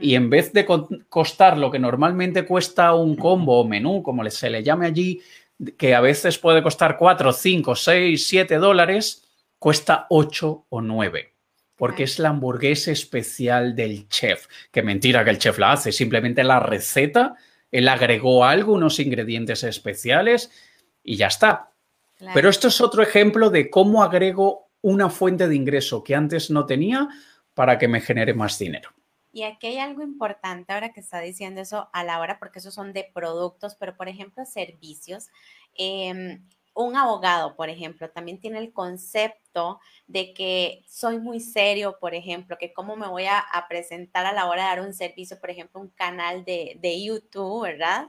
y 0.00 0.14
en 0.14 0.28
vez 0.28 0.52
de 0.52 0.66
costar 1.08 1.56
lo 1.56 1.70
que 1.70 1.78
normalmente 1.78 2.44
cuesta 2.44 2.94
un 2.94 3.16
combo 3.16 3.60
o 3.60 3.66
menú, 3.66 4.02
como 4.02 4.28
se 4.30 4.50
le 4.50 4.62
llame 4.62 4.86
allí, 4.86 5.20
que 5.76 5.94
a 5.94 6.00
veces 6.00 6.38
puede 6.38 6.62
costar 6.62 6.96
4, 6.96 7.32
5, 7.32 7.74
6, 7.74 8.26
7 8.26 8.56
dólares, 8.56 9.26
cuesta 9.58 10.06
8 10.08 10.66
o 10.68 10.80
9. 10.80 11.34
Porque 11.80 12.02
es 12.02 12.18
la 12.18 12.28
hamburguesa 12.28 12.92
especial 12.92 13.74
del 13.74 14.06
chef. 14.08 14.48
Que 14.70 14.82
mentira 14.82 15.24
que 15.24 15.30
el 15.30 15.38
chef 15.38 15.58
la 15.58 15.72
hace, 15.72 15.92
simplemente 15.92 16.44
la 16.44 16.60
receta, 16.60 17.36
él 17.70 17.88
agregó 17.88 18.44
algo, 18.44 18.74
unos 18.74 19.00
ingredientes 19.00 19.64
especiales 19.64 20.50
y 21.02 21.16
ya 21.16 21.28
está. 21.28 21.72
Pero 22.34 22.50
esto 22.50 22.68
es 22.68 22.82
otro 22.82 23.02
ejemplo 23.02 23.48
de 23.48 23.70
cómo 23.70 24.02
agrego 24.02 24.68
una 24.82 25.08
fuente 25.08 25.48
de 25.48 25.56
ingreso 25.56 26.04
que 26.04 26.14
antes 26.14 26.50
no 26.50 26.66
tenía 26.66 27.08
para 27.54 27.78
que 27.78 27.88
me 27.88 28.02
genere 28.02 28.34
más 28.34 28.58
dinero. 28.58 28.90
Y 29.32 29.44
aquí 29.44 29.68
hay 29.68 29.78
algo 29.78 30.02
importante 30.02 30.74
ahora 30.74 30.92
que 30.92 31.00
está 31.00 31.20
diciendo 31.20 31.62
eso 31.62 31.88
a 31.94 32.04
la 32.04 32.20
hora, 32.20 32.38
porque 32.38 32.58
esos 32.58 32.74
son 32.74 32.92
de 32.92 33.10
productos, 33.14 33.74
pero 33.74 33.96
por 33.96 34.08
ejemplo, 34.08 34.44
servicios. 34.44 35.28
Em, 35.78 36.44
un 36.74 36.96
abogado, 36.96 37.56
por 37.56 37.68
ejemplo, 37.68 38.10
también 38.10 38.40
tiene 38.40 38.58
el 38.58 38.72
concepto 38.72 39.80
de 40.06 40.32
que 40.32 40.84
soy 40.88 41.18
muy 41.18 41.40
serio, 41.40 41.98
por 42.00 42.14
ejemplo, 42.14 42.56
que 42.58 42.72
cómo 42.72 42.96
me 42.96 43.08
voy 43.08 43.26
a, 43.26 43.44
presentar 43.68 44.26
a 44.26 44.32
la 44.32 44.46
hora 44.48 44.62
de 44.62 44.68
dar 44.68 44.80
un 44.80 44.94
servicio, 44.94 45.38
por 45.40 45.50
ejemplo, 45.50 45.80
un 45.80 45.90
canal 45.90 46.44
de, 46.44 46.76
de 46.80 47.02
YouTube, 47.02 47.62
¿verdad? 47.62 48.08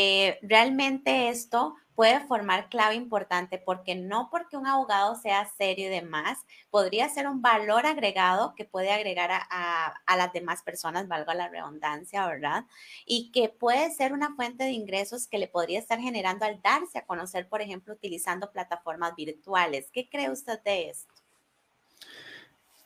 Eh, 0.00 0.38
realmente 0.42 1.28
esto 1.28 1.74
puede 1.96 2.20
formar 2.20 2.68
clave 2.68 2.94
importante 2.94 3.58
porque 3.58 3.96
no 3.96 4.28
porque 4.30 4.56
un 4.56 4.68
abogado 4.68 5.16
sea 5.16 5.50
serio 5.58 5.86
y 5.86 5.90
demás, 5.90 6.38
podría 6.70 7.08
ser 7.08 7.26
un 7.26 7.42
valor 7.42 7.84
agregado 7.84 8.54
que 8.54 8.64
puede 8.64 8.92
agregar 8.92 9.32
a, 9.32 9.94
a, 10.06 10.16
las 10.16 10.32
demás 10.32 10.62
personas, 10.62 11.08
valga 11.08 11.34
la 11.34 11.48
redundancia, 11.48 12.24
¿verdad? 12.28 12.66
Y 13.06 13.32
que 13.32 13.48
puede 13.48 13.90
ser 13.90 14.12
una 14.12 14.36
fuente 14.36 14.62
de 14.62 14.70
ingresos 14.70 15.26
que 15.26 15.38
le 15.38 15.48
podría 15.48 15.80
estar 15.80 15.98
generando 15.98 16.44
al 16.44 16.62
darse 16.62 16.98
a 16.98 17.04
conocer, 17.04 17.48
por 17.48 17.60
ejemplo, 17.60 17.92
utilizando 17.94 18.52
plataformas 18.52 19.16
virtuales. 19.16 19.90
¿Qué 19.92 20.08
cree 20.08 20.30
usted 20.30 20.60
de 20.62 20.90
esto? 20.90 21.12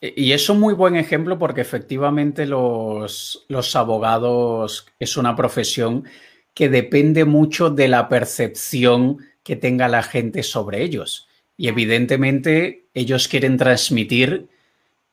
Y 0.01 0.31
es 0.31 0.49
un 0.49 0.59
muy 0.59 0.73
buen 0.73 0.95
ejemplo 0.95 1.37
porque 1.37 1.61
efectivamente 1.61 2.47
los, 2.47 3.45
los 3.49 3.75
abogados 3.75 4.87
es 4.97 5.15
una 5.15 5.35
profesión 5.35 6.05
que 6.53 6.69
depende 6.69 7.25
mucho 7.25 7.69
de 7.69 7.87
la 7.87 8.09
percepción 8.09 9.17
que 9.43 9.55
tenga 9.55 9.87
la 9.87 10.03
gente 10.03 10.43
sobre 10.43 10.83
ellos. 10.83 11.27
Y 11.57 11.67
evidentemente 11.67 12.87
ellos 12.93 13.27
quieren 13.27 13.57
transmitir 13.57 14.47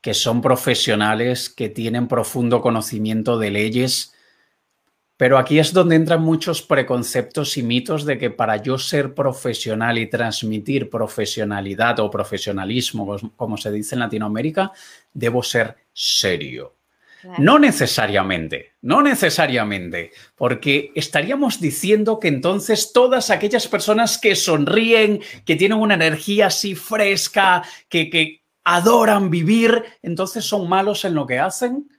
que 0.00 0.14
son 0.14 0.40
profesionales, 0.40 1.50
que 1.50 1.68
tienen 1.68 2.08
profundo 2.08 2.62
conocimiento 2.62 3.38
de 3.38 3.50
leyes, 3.50 4.14
pero 5.20 5.36
aquí 5.36 5.58
es 5.58 5.74
donde 5.74 5.96
entran 5.96 6.22
muchos 6.22 6.62
preconceptos 6.62 7.58
y 7.58 7.62
mitos 7.62 8.06
de 8.06 8.16
que 8.16 8.30
para 8.30 8.56
yo 8.56 8.78
ser 8.78 9.12
profesional 9.14 9.98
y 9.98 10.08
transmitir 10.08 10.88
profesionalidad 10.88 12.00
o 12.00 12.10
profesionalismo, 12.10 13.18
como 13.36 13.58
se 13.58 13.70
dice 13.70 13.96
en 13.96 13.98
Latinoamérica, 13.98 14.72
debo 15.12 15.42
ser 15.42 15.76
serio. 15.92 16.79
No 17.38 17.58
necesariamente, 17.58 18.72
no 18.82 19.02
necesariamente, 19.02 20.12
porque 20.36 20.92
estaríamos 20.94 21.60
diciendo 21.60 22.18
que 22.18 22.28
entonces 22.28 22.92
todas 22.92 23.30
aquellas 23.30 23.68
personas 23.68 24.18
que 24.18 24.34
sonríen, 24.34 25.20
que 25.44 25.56
tienen 25.56 25.78
una 25.78 25.94
energía 25.94 26.46
así 26.46 26.74
fresca, 26.74 27.62
que, 27.88 28.08
que 28.08 28.42
adoran 28.64 29.30
vivir, 29.30 29.84
entonces 30.02 30.44
son 30.44 30.68
malos 30.68 31.04
en 31.04 31.14
lo 31.14 31.26
que 31.26 31.38
hacen. 31.38 31.90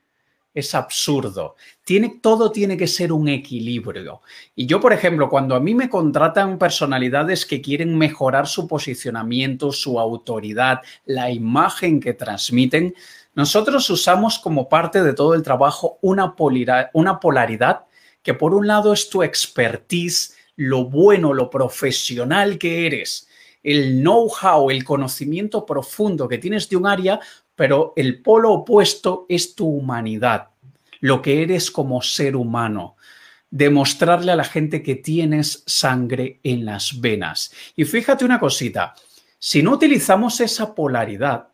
Es 0.53 0.75
absurdo. 0.75 1.55
Tiene, 1.85 2.19
todo 2.21 2.51
tiene 2.51 2.75
que 2.75 2.87
ser 2.87 3.13
un 3.13 3.29
equilibrio. 3.29 4.21
Y 4.53 4.65
yo, 4.65 4.81
por 4.81 4.91
ejemplo, 4.91 5.29
cuando 5.29 5.55
a 5.55 5.61
mí 5.61 5.73
me 5.73 5.89
contratan 5.89 6.57
personalidades 6.57 7.45
que 7.45 7.61
quieren 7.61 7.97
mejorar 7.97 8.47
su 8.47 8.67
posicionamiento, 8.67 9.71
su 9.71 9.97
autoridad, 9.97 10.81
la 11.05 11.31
imagen 11.31 12.01
que 12.01 12.13
transmiten, 12.13 12.93
nosotros 13.33 13.89
usamos 13.89 14.39
como 14.39 14.67
parte 14.67 15.03
de 15.03 15.13
todo 15.13 15.33
el 15.33 15.43
trabajo 15.43 15.97
una, 16.01 16.35
polaridad 16.35 17.85
que 18.21 18.33
por 18.33 18.53
un 18.53 18.67
lado 18.67 18.93
es 18.93 19.09
tu 19.09 19.23
expertise, 19.23 20.35
lo 20.55 20.85
bueno, 20.85 21.33
lo 21.33 21.49
profesional 21.49 22.57
que 22.57 22.85
eres, 22.85 23.27
el 23.63 24.01
know-how, 24.01 24.69
el 24.69 24.83
conocimiento 24.83 25.65
profundo 25.65 26.27
que 26.27 26.37
tienes 26.37 26.69
de 26.69 26.75
un 26.75 26.87
área, 26.87 27.19
pero 27.55 27.93
el 27.95 28.21
polo 28.21 28.51
opuesto 28.51 29.25
es 29.29 29.55
tu 29.55 29.67
humanidad, 29.67 30.49
lo 30.99 31.21
que 31.21 31.41
eres 31.41 31.71
como 31.71 32.01
ser 32.01 32.35
humano 32.35 32.95
demostrarle 33.51 34.31
a 34.31 34.37
la 34.37 34.45
gente 34.45 34.81
que 34.81 34.95
tienes 34.95 35.63
sangre 35.67 36.39
en 36.41 36.65
las 36.65 36.99
venas. 37.01 37.51
Y 37.75 37.83
fíjate 37.83 38.25
una 38.25 38.39
cosita, 38.39 38.95
si 39.37 39.61
no 39.61 39.73
utilizamos 39.73 40.39
esa 40.39 40.73
polaridad, 40.73 41.49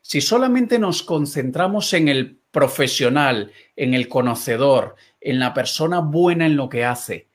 si 0.00 0.20
solamente 0.20 0.78
nos 0.78 1.02
concentramos 1.02 1.92
en 1.92 2.08
el 2.08 2.38
profesional, 2.50 3.52
en 3.76 3.94
el 3.94 4.08
conocedor, 4.08 4.96
en 5.20 5.38
la 5.38 5.54
persona 5.54 6.00
buena 6.00 6.46
en 6.46 6.56
lo 6.56 6.68
que 6.68 6.84
hace, 6.84 7.28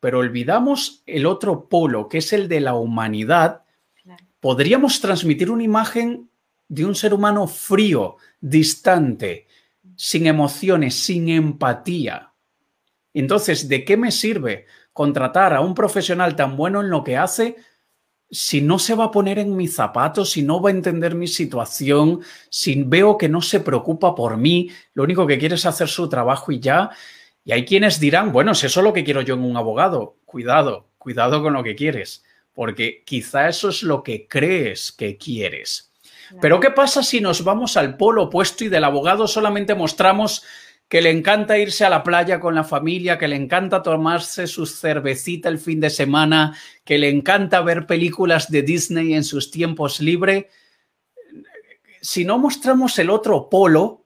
pero 0.00 0.18
olvidamos 0.18 1.02
el 1.06 1.26
otro 1.26 1.68
polo, 1.68 2.08
que 2.08 2.18
es 2.18 2.32
el 2.32 2.48
de 2.48 2.60
la 2.60 2.74
humanidad, 2.74 3.62
podríamos 4.40 5.00
transmitir 5.00 5.50
una 5.50 5.62
imagen 5.62 6.28
de 6.68 6.84
un 6.84 6.94
ser 6.94 7.14
humano 7.14 7.46
frío, 7.46 8.16
distante, 8.40 9.46
sin 9.96 10.26
emociones, 10.26 10.94
sin 10.94 11.28
empatía. 11.28 12.32
Entonces, 13.12 13.68
¿de 13.68 13.84
qué 13.84 13.96
me 13.96 14.10
sirve 14.10 14.66
contratar 14.92 15.54
a 15.54 15.60
un 15.60 15.74
profesional 15.74 16.36
tan 16.36 16.56
bueno 16.56 16.80
en 16.80 16.90
lo 16.90 17.04
que 17.04 17.16
hace 17.16 17.56
si 18.34 18.60
no 18.60 18.78
se 18.78 18.94
va 18.94 19.04
a 19.04 19.10
poner 19.10 19.38
en 19.38 19.56
mis 19.56 19.74
zapatos, 19.74 20.32
si 20.32 20.42
no 20.42 20.60
va 20.60 20.70
a 20.70 20.72
entender 20.72 21.14
mi 21.14 21.28
situación, 21.28 22.20
si 22.50 22.82
veo 22.82 23.16
que 23.16 23.28
no 23.28 23.40
se 23.40 23.60
preocupa 23.60 24.14
por 24.14 24.36
mí, 24.36 24.70
lo 24.92 25.04
único 25.04 25.26
que 25.26 25.38
quiere 25.38 25.54
es 25.54 25.66
hacer 25.66 25.88
su 25.88 26.08
trabajo 26.08 26.50
y 26.50 26.58
ya. 26.58 26.90
Y 27.44 27.52
hay 27.52 27.64
quienes 27.64 28.00
dirán, 28.00 28.32
bueno, 28.32 28.54
si 28.54 28.66
eso 28.66 28.80
es 28.80 28.84
lo 28.84 28.92
que 28.92 29.04
quiero 29.04 29.20
yo 29.20 29.34
en 29.34 29.44
un 29.44 29.56
abogado, 29.56 30.16
cuidado, 30.24 30.88
cuidado 30.98 31.42
con 31.42 31.52
lo 31.52 31.62
que 31.62 31.76
quieres, 31.76 32.24
porque 32.52 33.02
quizá 33.04 33.48
eso 33.48 33.68
es 33.68 33.82
lo 33.82 34.02
que 34.02 34.26
crees 34.26 34.90
que 34.90 35.16
quieres. 35.16 35.92
Pero 36.40 36.58
¿qué 36.58 36.70
pasa 36.70 37.02
si 37.02 37.20
nos 37.20 37.44
vamos 37.44 37.76
al 37.76 37.96
polo 37.96 38.24
opuesto 38.24 38.64
y 38.64 38.68
del 38.68 38.84
abogado 38.84 39.28
solamente 39.28 39.74
mostramos 39.74 40.42
que 40.88 41.02
le 41.02 41.10
encanta 41.10 41.58
irse 41.58 41.84
a 41.84 41.90
la 41.90 42.02
playa 42.02 42.40
con 42.40 42.54
la 42.54 42.64
familia, 42.64 43.18
que 43.18 43.28
le 43.28 43.36
encanta 43.36 43.82
tomarse 43.82 44.46
su 44.46 44.66
cervecita 44.66 45.48
el 45.48 45.58
fin 45.58 45.80
de 45.80 45.90
semana, 45.90 46.56
que 46.84 46.98
le 46.98 47.08
encanta 47.08 47.62
ver 47.62 47.86
películas 47.86 48.50
de 48.50 48.62
Disney 48.62 49.14
en 49.14 49.24
sus 49.24 49.50
tiempos 49.50 50.00
libres. 50.00 50.46
Si 52.00 52.24
no 52.24 52.38
mostramos 52.38 52.98
el 52.98 53.10
otro 53.10 53.48
polo, 53.48 54.04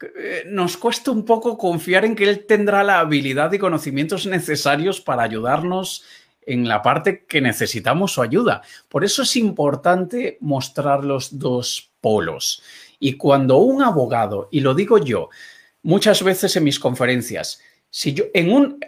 eh, 0.00 0.44
nos 0.46 0.76
cuesta 0.76 1.10
un 1.10 1.24
poco 1.24 1.58
confiar 1.58 2.04
en 2.04 2.14
que 2.14 2.24
él 2.24 2.46
tendrá 2.46 2.84
la 2.84 3.00
habilidad 3.00 3.52
y 3.52 3.58
conocimientos 3.58 4.26
necesarios 4.26 5.00
para 5.00 5.22
ayudarnos 5.22 6.04
en 6.42 6.68
la 6.68 6.82
parte 6.82 7.24
que 7.26 7.40
necesitamos 7.40 8.12
su 8.12 8.22
ayuda. 8.22 8.62
Por 8.88 9.04
eso 9.04 9.22
es 9.22 9.36
importante 9.36 10.38
mostrar 10.40 11.04
los 11.04 11.38
dos 11.38 11.92
polos. 12.00 12.62
Y 12.98 13.14
cuando 13.14 13.58
un 13.58 13.82
abogado, 13.82 14.48
y 14.50 14.60
lo 14.60 14.74
digo 14.74 14.98
yo, 14.98 15.28
muchas 15.82 16.22
veces 16.22 16.56
en 16.56 16.64
mis 16.64 16.78
conferencias, 16.78 17.60
si 17.90 18.12
yo 18.12 18.24
en 18.34 18.52
un 18.52 18.80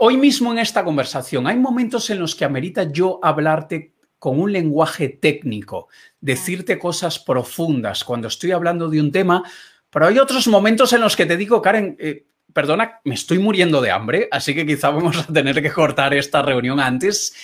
hoy 0.00 0.16
mismo 0.16 0.52
en 0.52 0.58
esta 0.58 0.82
conversación 0.82 1.46
hay 1.46 1.56
momentos 1.56 2.08
en 2.10 2.18
los 2.18 2.34
que 2.34 2.44
amerita 2.44 2.90
yo 2.90 3.20
hablarte 3.22 3.92
con 4.18 4.40
un 4.40 4.50
lenguaje 4.50 5.08
técnico, 5.08 5.88
decirte 6.20 6.78
cosas 6.78 7.18
profundas 7.18 8.02
cuando 8.02 8.28
estoy 8.28 8.52
hablando 8.52 8.88
de 8.88 9.00
un 9.00 9.12
tema, 9.12 9.42
pero 9.90 10.06
hay 10.06 10.18
otros 10.18 10.48
momentos 10.48 10.92
en 10.92 11.02
los 11.02 11.16
que 11.16 11.26
te 11.26 11.36
digo, 11.36 11.60
Karen, 11.60 11.96
eh, 11.98 12.26
perdona, 12.52 13.00
me 13.04 13.14
estoy 13.14 13.38
muriendo 13.38 13.80
de 13.80 13.90
hambre, 13.90 14.28
así 14.30 14.54
que 14.54 14.66
quizá 14.66 14.90
vamos 14.90 15.18
a 15.18 15.32
tener 15.32 15.60
que 15.62 15.70
cortar 15.70 16.14
esta 16.14 16.42
reunión 16.42 16.80
antes. 16.80 17.34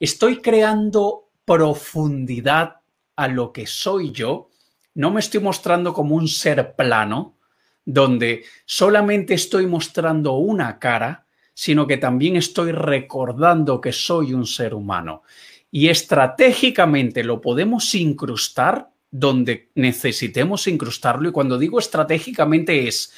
Estoy 0.00 0.40
creando 0.40 1.30
profundidad 1.44 2.76
a 3.16 3.28
lo 3.28 3.52
que 3.52 3.66
soy 3.66 4.10
yo, 4.12 4.48
no 4.94 5.10
me 5.10 5.20
estoy 5.20 5.40
mostrando 5.40 5.92
como 5.92 6.16
un 6.16 6.28
ser 6.28 6.74
plano, 6.74 7.36
donde 7.84 8.44
solamente 8.64 9.34
estoy 9.34 9.66
mostrando 9.66 10.34
una 10.34 10.78
cara, 10.78 11.26
sino 11.54 11.86
que 11.86 11.96
también 11.96 12.36
estoy 12.36 12.72
recordando 12.72 13.80
que 13.80 13.92
soy 13.92 14.32
un 14.32 14.46
ser 14.46 14.74
humano. 14.74 15.22
Y 15.70 15.88
estratégicamente 15.88 17.24
lo 17.24 17.40
podemos 17.40 17.94
incrustar 17.94 18.90
donde 19.10 19.70
necesitemos 19.74 20.66
incrustarlo. 20.66 21.28
Y 21.28 21.32
cuando 21.32 21.58
digo 21.58 21.78
estratégicamente 21.78 22.88
es, 22.88 23.12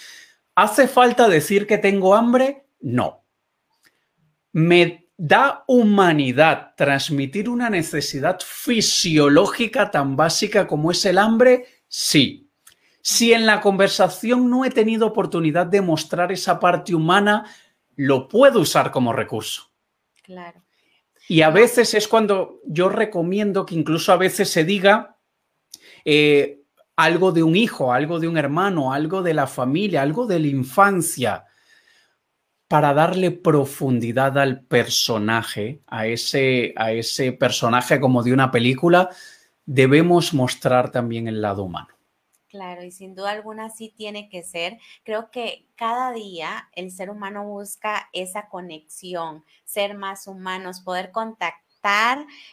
¿hace 0.55 0.89
falta 0.89 1.29
decir 1.29 1.67
que 1.67 1.79
tengo 1.79 2.15
hambre? 2.15 2.67
No. 2.81 3.25
¿Me 4.53 5.09
da 5.17 5.65
humanidad 5.69 6.75
transmitir 6.77 7.49
una 7.49 7.71
necesidad 7.71 8.39
fisiológica 8.45 9.91
tan 9.91 10.17
básica 10.17 10.67
como 10.67 10.91
es 10.91 11.05
el 11.07 11.19
hambre? 11.19 11.67
Sí 11.87 12.44
si 13.07 13.35
en 13.35 13.45
la 13.45 13.61
conversación 13.61 14.49
no 14.49 14.65
he 14.65 14.71
tenido 14.71 15.07
oportunidad 15.07 15.67
de 15.67 15.83
mostrar 15.83 16.33
esa 16.33 16.59
parte 16.59 16.95
humana, 16.95 17.45
lo 17.97 18.29
puedo 18.29 18.61
usar 18.61 18.91
como 18.91 19.13
recurso. 19.13 19.71
Claro. 20.23 20.63
Y 21.29 21.43
a 21.43 21.51
veces 21.51 21.93
es 21.93 22.09
cuando 22.09 22.63
yo 22.65 22.89
recomiendo 22.89 23.67
que 23.67 23.75
incluso 23.75 24.11
a 24.11 24.17
veces 24.17 24.49
se 24.49 24.65
diga 24.65 25.19
eh, 26.07 26.63
algo 26.97 27.31
de 27.31 27.43
un 27.43 27.57
hijo, 27.57 27.93
algo 27.93 28.19
de 28.19 28.27
un 28.27 28.39
hermano, 28.39 28.95
algo 28.95 29.21
de 29.21 29.35
la 29.35 29.47
familia, 29.47 30.01
algo 30.01 30.27
de 30.27 30.39
la 30.39 30.47
infancia, 30.47 31.45
para 32.69 32.95
darle 32.95 33.33
profundidad 33.33 34.39
al 34.39 34.63
personaje, 34.63 35.83
a 35.89 36.07
ese, 36.07 36.73
a 36.75 36.93
ese 36.93 37.33
personaje 37.33 38.01
como 38.01 38.23
de 38.23 38.33
una 38.33 38.51
película, 38.51 39.11
debemos 39.67 40.33
mostrar 40.33 40.91
también 40.91 41.29
el 41.29 41.43
lado 41.43 41.65
humano. 41.65 41.94
Claro, 42.55 42.85
y 42.85 42.93
sin 42.93 43.17
duda 43.17 43.33
alguna 43.33 43.69
sí 43.69 43.93
tiene 43.97 44.29
que 44.29 44.45
ser. 44.45 44.79
Creo 45.03 45.31
que 45.33 45.67
cada 45.75 46.13
día 46.13 46.69
el 46.77 46.93
ser 46.93 47.11
humano 47.11 47.45
busca 47.45 48.09
esa 48.13 48.49
conexión, 48.49 49.45
ser 49.65 49.97
más 49.99 50.29
humanos, 50.29 50.81
poder 50.81 51.11
contactar 51.11 51.64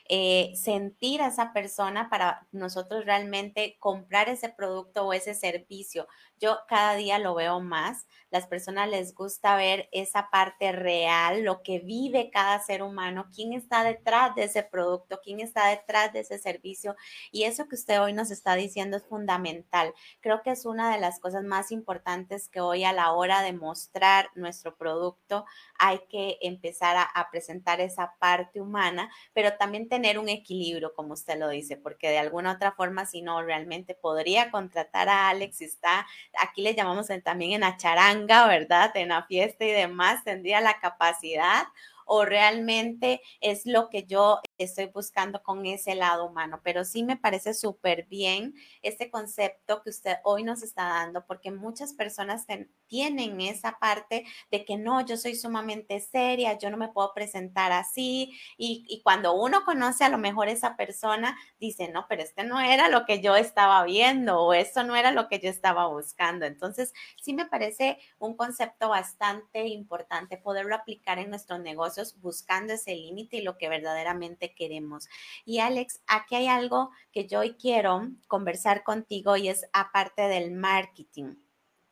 eh, 0.09 0.51
sentir 0.55 1.21
a 1.21 1.27
esa 1.27 1.53
persona 1.53 2.09
para 2.09 2.47
nosotros 2.51 3.05
realmente 3.05 3.77
comprar 3.79 4.29
ese 4.29 4.49
producto 4.49 5.05
o 5.05 5.13
ese 5.13 5.33
servicio. 5.33 6.07
Yo 6.39 6.57
cada 6.67 6.95
día 6.95 7.19
lo 7.19 7.35
veo 7.35 7.59
más. 7.59 8.07
Las 8.31 8.47
personas 8.47 8.89
les 8.89 9.13
gusta 9.13 9.55
ver 9.55 9.87
esa 9.91 10.29
parte 10.31 10.71
real, 10.71 11.43
lo 11.43 11.61
que 11.61 11.79
vive 11.79 12.31
cada 12.31 12.59
ser 12.59 12.81
humano, 12.81 13.27
quién 13.33 13.53
está 13.53 13.83
detrás 13.83 14.33
de 14.35 14.45
ese 14.45 14.63
producto, 14.63 15.19
quién 15.23 15.39
está 15.39 15.67
detrás 15.67 16.11
de 16.13 16.21
ese 16.21 16.39
servicio. 16.39 16.95
Y 17.31 17.43
eso 17.43 17.67
que 17.67 17.75
usted 17.75 18.01
hoy 18.01 18.13
nos 18.13 18.31
está 18.31 18.55
diciendo 18.55 18.97
es 18.97 19.05
fundamental. 19.05 19.93
Creo 20.21 20.41
que 20.41 20.51
es 20.51 20.65
una 20.65 20.91
de 20.93 20.99
las 20.99 21.19
cosas 21.19 21.43
más 21.43 21.71
importantes 21.71 22.49
que 22.49 22.61
hoy 22.61 22.83
a 22.83 22.93
la 22.93 23.11
hora 23.13 23.41
de 23.41 23.53
mostrar 23.53 24.29
nuestro 24.35 24.75
producto 24.75 25.45
hay 25.77 25.99
que 26.09 26.37
empezar 26.41 26.97
a, 26.97 27.03
a 27.03 27.29
presentar 27.29 27.81
esa 27.81 28.15
parte 28.19 28.61
humana, 28.61 29.09
pero 29.33 29.53
también 29.57 29.89
tener 29.89 30.19
un 30.19 30.29
equilibrio, 30.29 30.93
como 30.93 31.13
usted 31.13 31.37
lo 31.37 31.49
dice, 31.49 31.77
porque 31.77 32.09
de 32.09 32.19
alguna 32.19 32.53
otra 32.53 32.71
forma, 32.71 33.05
si 33.05 33.21
no, 33.21 33.41
realmente 33.41 33.95
podría 33.95 34.51
contratar 34.51 35.09
a 35.09 35.29
Alex 35.29 35.61
está 35.61 36.05
aquí 36.39 36.61
le 36.61 36.75
llamamos 36.75 37.07
también 37.23 37.53
en 37.53 37.61
la 37.61 37.77
charanga, 37.77 38.47
¿verdad? 38.47 38.91
En 38.95 39.09
la 39.09 39.23
fiesta 39.23 39.65
y 39.65 39.71
demás, 39.71 40.23
tendría 40.23 40.61
la 40.61 40.79
capacidad 40.79 41.63
o 42.05 42.25
realmente 42.25 43.21
es 43.39 43.65
lo 43.65 43.89
que 43.89 44.05
yo 44.05 44.39
estoy 44.57 44.87
buscando 44.87 45.41
con 45.43 45.65
ese 45.65 45.95
lado 45.95 46.25
humano. 46.25 46.61
Pero 46.63 46.83
sí 46.85 47.03
me 47.03 47.17
parece 47.17 47.53
súper 47.53 48.05
bien 48.07 48.53
este 48.81 49.09
concepto 49.09 49.81
que 49.83 49.89
usted 49.89 50.17
hoy 50.23 50.43
nos 50.43 50.63
está 50.63 50.83
dando, 50.85 51.25
porque 51.25 51.51
muchas 51.51 51.93
personas 51.93 52.45
tienen 52.87 53.39
esa 53.41 53.79
parte 53.79 54.25
de 54.49 54.65
que 54.65 54.77
no, 54.77 55.05
yo 55.05 55.17
soy 55.17 55.35
sumamente 55.35 55.99
seria, 55.99 56.57
yo 56.57 56.69
no 56.69 56.77
me 56.77 56.89
puedo 56.89 57.13
presentar 57.13 57.71
así. 57.71 58.33
Y, 58.57 58.85
y 58.87 59.01
cuando 59.01 59.33
uno 59.33 59.63
conoce 59.63 60.03
a 60.03 60.09
lo 60.09 60.17
mejor 60.17 60.49
esa 60.49 60.75
persona, 60.75 61.37
dice, 61.59 61.89
no, 61.89 62.05
pero 62.09 62.21
este 62.21 62.43
no 62.43 62.59
era 62.59 62.89
lo 62.89 63.05
que 63.05 63.21
yo 63.21 63.35
estaba 63.35 63.83
viendo 63.83 64.41
o 64.41 64.53
esto 64.53 64.83
no 64.83 64.95
era 64.95 65.11
lo 65.11 65.27
que 65.27 65.39
yo 65.39 65.49
estaba 65.49 65.87
buscando. 65.87 66.45
Entonces, 66.45 66.93
sí 67.21 67.33
me 67.33 67.45
parece 67.45 67.99
un 68.19 68.35
concepto 68.35 68.89
bastante 68.89 69.67
importante 69.67 70.37
poderlo 70.37 70.75
aplicar 70.75 71.19
en 71.19 71.29
nuestros 71.29 71.59
negocios 71.59 71.90
buscando 72.21 72.73
ese 72.73 72.95
límite 72.95 73.37
y 73.37 73.41
lo 73.41 73.57
que 73.57 73.69
verdaderamente 73.69 74.53
queremos. 74.53 75.07
Y 75.45 75.59
Alex, 75.59 76.01
aquí 76.07 76.35
hay 76.35 76.47
algo 76.47 76.91
que 77.11 77.27
yo 77.27 77.39
hoy 77.39 77.55
quiero 77.55 78.09
conversar 78.27 78.83
contigo 78.83 79.37
y 79.37 79.49
es 79.49 79.65
aparte 79.73 80.23
del 80.23 80.51
marketing. 80.51 81.35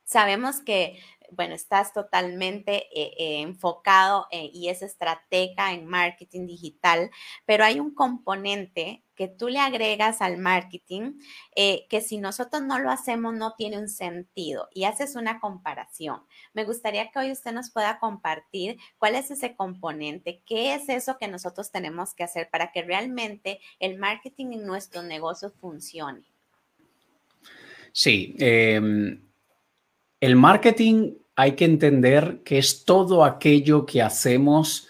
Sabemos 0.09 0.61
que 0.61 0.99
bueno, 1.31 1.53
estás 1.53 1.93
totalmente 1.93 2.87
eh, 2.99 3.13
eh, 3.19 3.41
enfocado 3.41 4.25
eh, 4.31 4.49
y 4.51 4.69
es 4.69 4.81
estratega 4.81 5.71
en 5.71 5.85
marketing 5.85 6.47
digital, 6.47 7.11
pero 7.45 7.63
hay 7.63 7.79
un 7.79 7.93
componente 7.93 9.03
que 9.15 9.27
tú 9.27 9.49
le 9.49 9.59
agregas 9.59 10.21
al 10.21 10.39
marketing 10.39 11.19
que 11.55 12.01
si 12.01 12.17
nosotros 12.17 12.63
no 12.63 12.79
lo 12.79 12.89
hacemos 12.89 13.35
no 13.35 13.53
tiene 13.55 13.77
un 13.77 13.89
sentido 13.89 14.69
y 14.73 14.85
haces 14.85 15.17
una 15.17 15.41
comparación. 15.41 16.21
Me 16.53 16.63
gustaría 16.63 17.11
que 17.11 17.19
hoy 17.19 17.31
usted 17.31 17.51
nos 17.51 17.69
pueda 17.69 17.99
compartir 17.99 18.77
cuál 18.97 19.15
es 19.15 19.29
ese 19.29 19.55
componente, 19.55 20.41
qué 20.45 20.73
es 20.73 20.87
eso 20.87 21.17
que 21.19 21.27
nosotros 21.27 21.69
tenemos 21.69 22.15
que 22.15 22.23
hacer 22.23 22.49
para 22.49 22.71
que 22.71 22.81
realmente 22.81 23.59
el 23.79 23.99
marketing 23.99 24.53
en 24.53 24.65
nuestro 24.65 25.03
negocio 25.03 25.51
funcione. 25.51 26.23
Sí, 27.91 28.35
em, 28.39 29.28
el 30.21 30.35
marketing 30.35 31.13
hay 31.35 31.53
que 31.53 31.65
entender 31.65 32.41
que 32.43 32.57
es 32.57 32.83
todo 32.83 33.23
aquello 33.23 33.85
que 33.85 34.01
hacemos 34.01 34.87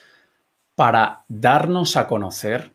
para 0.75 1.25
darnos 1.27 1.97
a 1.97 2.07
conocer, 2.07 2.73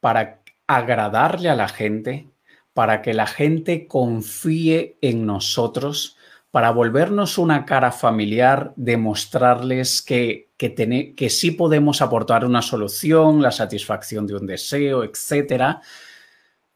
para 0.00 0.42
agradarle 0.66 1.48
a 1.48 1.54
la 1.54 1.68
gente, 1.68 2.28
para 2.74 3.00
que 3.00 3.14
la 3.14 3.26
gente 3.26 3.86
confíe 3.86 4.98
en 5.00 5.24
nosotros, 5.24 6.16
para 6.50 6.70
volvernos 6.70 7.38
una 7.38 7.64
cara 7.64 7.92
familiar, 7.92 8.72
demostrarles 8.76 10.02
que, 10.02 10.50
que, 10.58 11.30
sí 11.30 11.52
podemos 11.52 12.02
aportar 12.02 12.44
una 12.44 12.62
solución, 12.62 13.40
la 13.40 13.52
satisfacción 13.52 14.26
de 14.26 14.34
un 14.34 14.46
deseo, 14.46 15.04
etcétera 15.04 15.80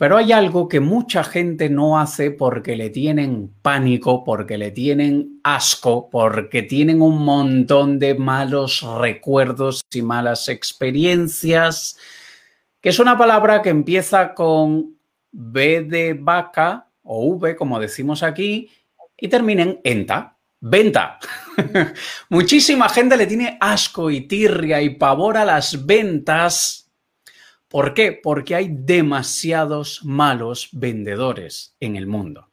pero 0.00 0.16
hay 0.16 0.32
algo 0.32 0.66
que 0.66 0.80
mucha 0.80 1.22
gente 1.22 1.68
no 1.68 2.00
hace 2.00 2.30
porque 2.30 2.74
le 2.74 2.88
tienen 2.88 3.52
pánico, 3.60 4.24
porque 4.24 4.56
le 4.56 4.70
tienen 4.70 5.40
asco, 5.44 6.08
porque 6.08 6.62
tienen 6.62 7.02
un 7.02 7.22
montón 7.22 7.98
de 7.98 8.14
malos 8.14 8.80
recuerdos 8.98 9.82
y 9.92 10.00
malas 10.00 10.48
experiencias, 10.48 11.98
que 12.80 12.88
es 12.88 12.98
una 12.98 13.18
palabra 13.18 13.60
que 13.60 13.68
empieza 13.68 14.32
con 14.32 14.96
B 15.32 15.82
de 15.82 16.14
vaca 16.14 16.88
o 17.02 17.26
V, 17.34 17.54
como 17.54 17.78
decimos 17.78 18.22
aquí, 18.22 18.70
y 19.18 19.28
termina 19.28 19.64
en 19.64 19.80
enta. 19.84 20.34
Venta. 20.60 21.18
Muchísima 22.30 22.88
gente 22.88 23.18
le 23.18 23.26
tiene 23.26 23.58
asco 23.60 24.10
y 24.10 24.22
tirria 24.22 24.80
y 24.80 24.94
pavor 24.94 25.36
a 25.36 25.44
las 25.44 25.84
ventas 25.84 26.79
¿Por 27.70 27.94
qué? 27.94 28.10
Porque 28.10 28.56
hay 28.56 28.68
demasiados 28.68 30.04
malos 30.04 30.70
vendedores 30.72 31.76
en 31.78 31.94
el 31.94 32.08
mundo. 32.08 32.48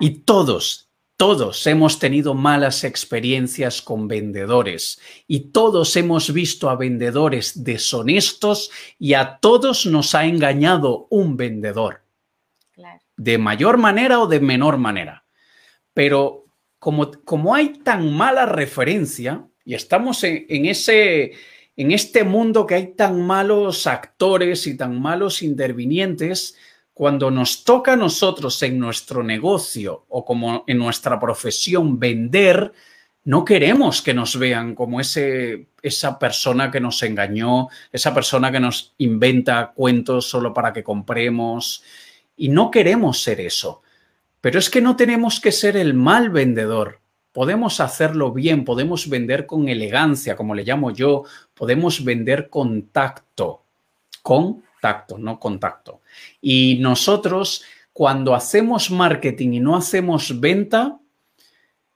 Y 0.00 0.24
todos, 0.24 0.90
todos 1.16 1.64
hemos 1.68 2.00
tenido 2.00 2.34
malas 2.34 2.82
experiencias 2.82 3.80
con 3.80 4.08
vendedores 4.08 5.00
y 5.28 5.52
todos 5.52 5.94
hemos 5.94 6.32
visto 6.32 6.68
a 6.68 6.74
vendedores 6.74 7.62
deshonestos 7.62 8.72
y 8.98 9.14
a 9.14 9.38
todos 9.38 9.86
nos 9.86 10.16
ha 10.16 10.24
engañado 10.24 11.06
un 11.08 11.36
vendedor. 11.36 12.02
De 13.16 13.38
mayor 13.38 13.78
manera 13.78 14.18
o 14.18 14.26
de 14.26 14.40
menor 14.40 14.76
manera. 14.76 15.24
Pero 15.94 16.46
como, 16.80 17.12
como 17.22 17.54
hay 17.54 17.74
tan 17.74 18.12
mala 18.12 18.46
referencia 18.46 19.46
y 19.64 19.74
estamos 19.74 20.24
en 20.24 20.66
ese 20.66 21.32
en 21.76 21.92
este 21.92 22.24
mundo 22.24 22.66
que 22.66 22.74
hay 22.74 22.94
tan 22.94 23.22
malos 23.26 23.86
actores 23.86 24.66
y 24.66 24.76
tan 24.76 25.00
malos 25.00 25.42
intervinientes, 25.42 26.56
cuando 26.94 27.30
nos 27.30 27.64
toca 27.64 27.94
a 27.94 27.96
nosotros 27.96 28.62
en 28.62 28.78
nuestro 28.78 29.22
negocio 29.22 30.04
o 30.08 30.24
como 30.24 30.64
en 30.66 30.78
nuestra 30.78 31.18
profesión 31.18 31.98
vender, 31.98 32.72
no 33.24 33.44
queremos 33.44 34.02
que 34.02 34.12
nos 34.12 34.38
vean 34.38 34.74
como 34.74 35.00
ese, 35.00 35.68
esa 35.80 36.18
persona 36.18 36.70
que 36.70 36.80
nos 36.80 37.02
engañó, 37.02 37.68
esa 37.90 38.12
persona 38.12 38.52
que 38.52 38.60
nos 38.60 38.94
inventa 38.98 39.72
cuentos 39.74 40.28
solo 40.28 40.52
para 40.52 40.72
que 40.72 40.82
compremos. 40.82 41.82
Y 42.36 42.48
no 42.48 42.70
queremos 42.70 43.22
ser 43.22 43.40
eso. 43.40 43.82
Pero 44.40 44.58
es 44.58 44.68
que 44.68 44.80
no 44.80 44.96
tenemos 44.96 45.40
que 45.40 45.52
ser 45.52 45.76
el 45.76 45.94
mal 45.94 46.30
vendedor 46.30 47.01
podemos 47.32 47.80
hacerlo 47.80 48.32
bien, 48.32 48.64
podemos 48.64 49.08
vender 49.08 49.46
con 49.46 49.68
elegancia, 49.68 50.36
como 50.36 50.54
le 50.54 50.64
llamo 50.64 50.90
yo, 50.90 51.24
podemos 51.54 52.04
vender 52.04 52.48
con 52.50 52.88
tacto, 52.88 53.64
con 54.22 54.62
tacto, 54.80 55.18
no 55.18 55.40
contacto. 55.40 56.00
Y 56.40 56.78
nosotros, 56.80 57.64
cuando 57.92 58.34
hacemos 58.34 58.90
marketing 58.90 59.54
y 59.54 59.60
no 59.60 59.76
hacemos 59.76 60.40
venta, 60.40 60.98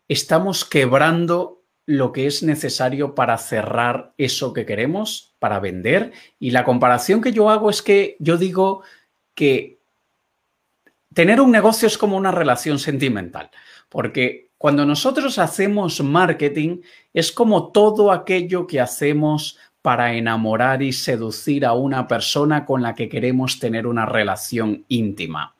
estamos 0.09 0.65
quebrando 0.65 1.63
lo 1.85 2.13
que 2.13 2.27
es 2.27 2.43
necesario 2.43 3.15
para 3.15 3.39
cerrar 3.39 4.13
eso 4.19 4.53
que 4.53 4.67
queremos, 4.67 5.35
para 5.39 5.61
vender. 5.61 6.13
Y 6.41 6.51
la 6.51 6.65
comparación 6.65 7.21
que 7.21 7.33
yo 7.33 7.49
hago 7.49 7.71
es 7.71 7.83
que 7.83 8.17
yo 8.19 8.37
digo 8.37 8.83
que 9.35 9.79
tener 11.15 11.41
un 11.41 11.53
negocio 11.53 11.87
es 11.87 11.97
como 11.97 12.17
una 12.17 12.33
relación 12.33 12.79
sentimental, 12.79 13.51
porque 13.89 14.46
cuando 14.59 14.87
nosotros 14.87 15.39
hacemos 15.39 16.03
marketing, 16.03 16.81
es 17.13 17.31
como 17.31 17.71
todo 17.73 18.11
aquello 18.11 18.67
que 18.67 18.81
hacemos 18.81 19.59
para 19.83 20.15
enamorar 20.15 20.83
y 20.83 20.93
seducir 20.93 21.65
a 21.65 21.75
una 21.75 22.09
persona 22.09 22.65
con 22.65 22.83
la 22.83 22.95
que 22.95 23.09
queremos 23.09 23.61
tener 23.61 23.87
una 23.87 24.07
relación 24.07 24.85
íntima. 24.89 25.55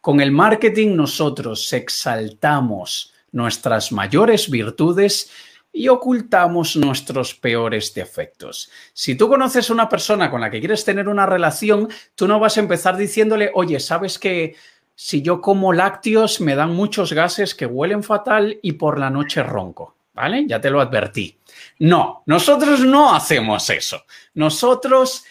Con 0.00 0.20
el 0.20 0.30
marketing 0.30 0.96
nosotros 0.96 1.72
exaltamos 1.72 3.12
nuestras 3.32 3.92
mayores 3.92 4.48
virtudes 4.50 5.30
y 5.72 5.88
ocultamos 5.88 6.74
nuestros 6.76 7.34
peores 7.34 7.92
defectos. 7.92 8.70
Si 8.94 9.14
tú 9.14 9.28
conoces 9.28 9.68
a 9.68 9.74
una 9.74 9.90
persona 9.90 10.30
con 10.30 10.40
la 10.40 10.50
que 10.50 10.60
quieres 10.60 10.84
tener 10.86 11.06
una 11.06 11.26
relación, 11.26 11.88
tú 12.14 12.26
no 12.26 12.40
vas 12.40 12.56
a 12.56 12.60
empezar 12.60 12.96
diciéndole, 12.96 13.50
oye, 13.52 13.78
¿sabes 13.78 14.18
que 14.18 14.56
si 14.98 15.20
yo 15.20 15.42
como 15.42 15.74
lácteos 15.74 16.40
me 16.40 16.56
dan 16.56 16.74
muchos 16.74 17.12
gases 17.12 17.54
que 17.54 17.66
huelen 17.66 18.02
fatal 18.02 18.58
y 18.62 18.72
por 18.72 18.98
la 18.98 19.10
noche 19.10 19.42
ronco, 19.42 19.94
¿vale? 20.14 20.46
Ya 20.46 20.58
te 20.58 20.70
lo 20.70 20.80
advertí. 20.80 21.38
No, 21.80 22.22
nosotros 22.24 22.80
no 22.80 23.14
hacemos 23.14 23.68
eso. 23.68 24.04
Nosotros 24.32 25.24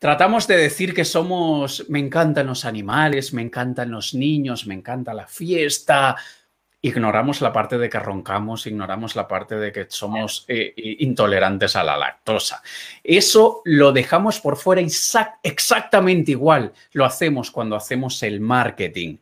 tratamos 0.00 0.48
de 0.48 0.56
decir 0.56 0.92
que 0.92 1.04
somos, 1.04 1.88
me 1.88 2.00
encantan 2.00 2.48
los 2.48 2.64
animales, 2.64 3.32
me 3.32 3.42
encantan 3.42 3.92
los 3.92 4.14
niños, 4.14 4.66
me 4.66 4.74
encanta 4.74 5.14
la 5.14 5.28
fiesta. 5.28 6.16
Ignoramos 6.84 7.40
la 7.40 7.50
parte 7.50 7.78
de 7.78 7.88
que 7.88 7.98
roncamos, 7.98 8.66
ignoramos 8.66 9.16
la 9.16 9.26
parte 9.26 9.56
de 9.56 9.72
que 9.72 9.86
somos 9.88 10.44
eh, 10.48 10.74
intolerantes 10.76 11.76
a 11.76 11.82
la 11.82 11.96
lactosa. 11.96 12.62
Eso 13.02 13.62
lo 13.64 13.90
dejamos 13.90 14.38
por 14.38 14.58
fuera 14.58 14.82
exactamente 15.42 16.32
igual. 16.32 16.74
Lo 16.92 17.06
hacemos 17.06 17.50
cuando 17.50 17.74
hacemos 17.74 18.22
el 18.22 18.40
marketing. 18.40 19.16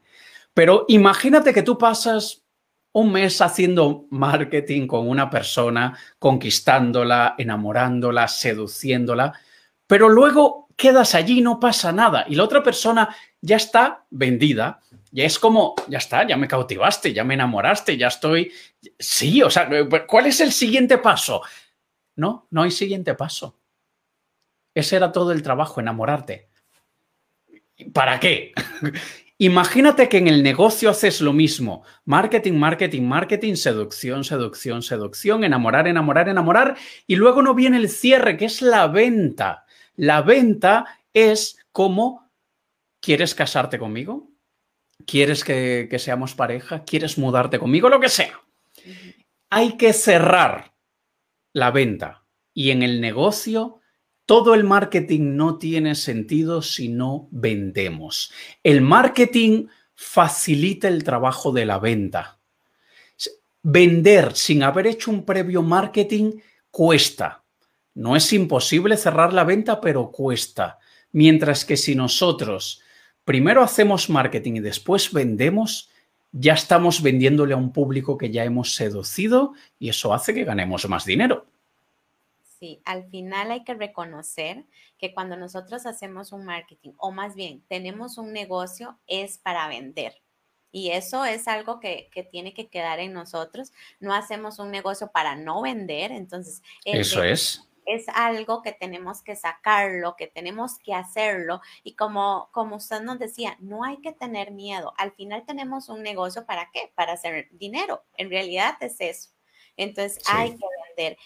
Pero 0.52 0.86
imagínate 0.88 1.54
que 1.54 1.62
tú 1.62 1.78
pasas 1.78 2.42
un 2.94 3.12
mes 3.12 3.40
haciendo 3.40 4.06
marketing 4.10 4.88
con 4.88 5.08
una 5.08 5.30
persona, 5.30 5.96
conquistándola, 6.18 7.36
enamorándola, 7.38 8.26
seduciéndola, 8.26 9.34
pero 9.86 10.08
luego 10.08 10.68
quedas 10.76 11.14
allí 11.14 11.38
y 11.38 11.42
no 11.42 11.60
pasa 11.60 11.92
nada 11.92 12.24
y 12.28 12.34
la 12.34 12.42
otra 12.42 12.62
persona 12.62 13.14
ya 13.40 13.56
está 13.56 14.04
vendida 14.10 14.80
ya 15.12 15.24
es 15.24 15.38
como, 15.38 15.74
ya 15.88 15.98
está, 15.98 16.26
ya 16.26 16.38
me 16.38 16.48
cautivaste, 16.48 17.12
ya 17.12 17.22
me 17.22 17.34
enamoraste, 17.34 17.98
ya 17.98 18.08
estoy. 18.08 18.50
Sí, 18.98 19.42
o 19.42 19.50
sea, 19.50 19.68
¿cuál 20.08 20.26
es 20.26 20.40
el 20.40 20.52
siguiente 20.52 20.96
paso? 20.98 21.42
No, 22.16 22.48
no 22.50 22.62
hay 22.62 22.70
siguiente 22.70 23.14
paso. 23.14 23.58
Ese 24.74 24.96
era 24.96 25.12
todo 25.12 25.32
el 25.32 25.42
trabajo, 25.42 25.80
enamorarte. 25.80 26.48
¿Para 27.92 28.18
qué? 28.18 28.52
Imagínate 29.38 30.08
que 30.08 30.18
en 30.18 30.28
el 30.28 30.42
negocio 30.42 30.88
haces 30.88 31.20
lo 31.20 31.34
mismo. 31.34 31.84
Marketing, 32.06 32.54
marketing, 32.54 33.02
marketing, 33.02 33.56
seducción, 33.56 34.24
seducción, 34.24 34.82
seducción, 34.82 35.44
enamorar, 35.44 35.88
enamorar, 35.88 36.30
enamorar. 36.30 36.76
Y 37.06 37.16
luego 37.16 37.42
no 37.42 37.54
viene 37.54 37.76
el 37.76 37.90
cierre, 37.90 38.38
que 38.38 38.46
es 38.46 38.62
la 38.62 38.86
venta. 38.86 39.66
La 39.96 40.22
venta 40.22 41.00
es 41.12 41.58
como, 41.70 42.30
¿quieres 43.00 43.34
casarte 43.34 43.78
conmigo? 43.78 44.31
¿Quieres 45.06 45.44
que, 45.44 45.88
seamos 45.98 46.34
pareja? 46.34 46.84
¿Quieres 46.84 47.18
mudarte 47.18 47.58
conmigo? 47.58 47.88
Lo 47.88 48.00
que 48.00 48.08
sea. 48.08 48.40
Hay 49.50 49.76
que 49.76 49.92
cerrar 49.92 50.74
la 51.52 51.70
venta. 51.70 52.24
Y 52.54 52.70
en 52.70 52.82
el 52.82 53.00
negocio, 53.00 53.80
todo 54.26 54.54
el 54.54 54.64
marketing 54.64 55.36
no 55.36 55.58
tiene 55.58 55.94
sentido 55.94 56.62
si 56.62 56.88
no 56.88 57.28
vendemos. 57.30 58.32
El 58.62 58.80
marketing 58.80 59.68
facilita 59.94 60.88
el 60.88 61.04
trabajo 61.04 61.52
de 61.52 61.66
la 61.66 61.78
venta. 61.78 62.40
Vender 63.62 64.34
sin 64.34 64.62
haber 64.64 64.86
hecho 64.86 65.10
un 65.10 65.24
previo 65.24 65.62
marketing 65.62 66.40
cuesta. 66.70 67.44
No 67.94 68.16
es 68.16 68.32
imposible 68.32 68.96
cerrar 68.96 69.32
la 69.32 69.44
venta, 69.44 69.80
pero 69.80 70.10
cuesta. 70.10 70.78
Mientras 71.12 71.64
que 71.64 71.76
si 71.76 71.94
nosotros 71.94 72.81
primero 73.24 73.62
hacemos 73.62 74.08
marketing 74.10 74.54
y 74.54 74.60
después 74.60 75.12
vendemos, 75.12 75.90
ya 76.32 76.54
estamos 76.54 77.02
vendiéndole 77.02 77.54
a 77.54 77.58
un 77.58 77.72
público 77.72 78.16
que 78.16 78.30
ya 78.30 78.44
hemos 78.44 78.74
seducido 78.74 79.52
y 79.78 79.88
eso 79.88 80.14
hace 80.14 80.34
que 80.34 80.44
ganemos 80.44 80.88
más 80.88 81.04
dinero. 81.04 81.46
Sí, 82.58 82.80
al 82.84 83.08
final 83.10 83.50
hay 83.50 83.64
que 83.64 83.74
reconocer 83.74 84.64
que 84.96 85.12
cuando 85.12 85.36
nosotros 85.36 85.84
hacemos 85.84 86.32
un 86.32 86.44
marketing 86.44 86.92
o 86.96 87.10
más 87.10 87.34
bien 87.34 87.64
tenemos 87.68 88.18
un 88.18 88.32
negocio 88.32 88.98
es 89.08 89.38
para 89.38 89.66
vender. 89.68 90.22
Y 90.70 90.90
eso 90.92 91.24
es 91.26 91.48
algo 91.48 91.80
que, 91.80 92.08
tiene 92.30 92.54
que 92.54 92.68
quedar 92.68 92.98
en 92.98 93.12
nosotros. 93.12 93.72
No 94.00 94.14
hacemos 94.14 94.58
un 94.58 94.70
negocio 94.70 95.10
para 95.12 95.36
no 95.36 95.60
vender. 95.60 96.12
Entonces, 96.12 96.62
eso 96.84 97.22
es 97.22 97.68
es 97.86 98.08
algo 98.08 98.62
que 98.62 98.72
tenemos 98.72 99.22
que 99.22 99.36
sacarlo, 99.36 100.16
que 100.16 100.26
tenemos 100.26 100.78
que 100.78 100.94
hacerlo. 100.94 101.60
Y 101.82 101.94
como, 101.94 102.48
como 102.52 102.76
usted 102.76 103.00
nos 103.02 103.18
decía, 103.18 103.56
no 103.60 103.84
hay 103.84 103.98
que 103.98 104.12
tener 104.12 104.50
miedo. 104.50 104.94
Al 104.96 105.12
final 105.12 105.44
tenemos 105.46 105.88
un 105.88 106.02
negocio 106.02 106.46
para 106.46 106.70
qué? 106.72 106.92
Para 106.94 107.14
hacer 107.14 107.48
dinero. 107.52 108.02
En 108.16 108.30
realidad 108.30 108.76
es 108.80 108.96
eso. 109.00 109.30
Entonces 109.76 110.22
hay 110.26 110.50
que 110.56 110.66
vender. 110.88 111.18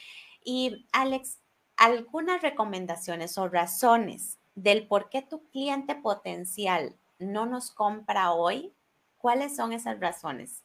Y 0.44 0.86
Alex, 0.92 1.40
algunas 1.76 2.42
recomendaciones 2.42 3.36
o 3.38 3.48
razones 3.48 4.38
del 4.54 4.86
por 4.86 5.10
qué 5.10 5.22
tu 5.22 5.48
cliente 5.50 5.94
potencial 5.94 6.96
no 7.18 7.46
nos 7.46 7.70
compra 7.70 8.32
hoy, 8.32 8.72
¿cuáles 9.18 9.56
son 9.56 9.72
esas 9.72 10.00
razones? 10.00 10.62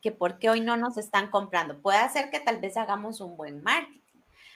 Que 0.00 0.12
por 0.12 0.38
qué 0.38 0.50
hoy 0.50 0.60
no 0.60 0.76
nos 0.76 0.96
están 0.96 1.30
comprando. 1.30 1.80
Puede 1.80 2.08
ser 2.10 2.30
que 2.30 2.40
tal 2.40 2.58
vez 2.58 2.76
hagamos 2.76 3.20
un 3.20 3.36
buen 3.36 3.62
marketing 3.62 3.97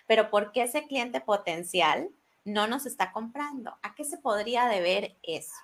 pero 0.07 0.31
¿por 0.31 0.53
qué 0.53 0.63
ese 0.65 0.87
cliente 0.87 1.21
potencial 1.21 2.09
no 2.45 2.67
nos 2.67 2.87
está 2.87 3.13
comprando? 3.13 3.75
¿A 3.83 3.95
qué 3.95 4.05
se 4.05 4.19
podría 4.19 4.67
deber 4.67 5.17
eso? 5.23 5.55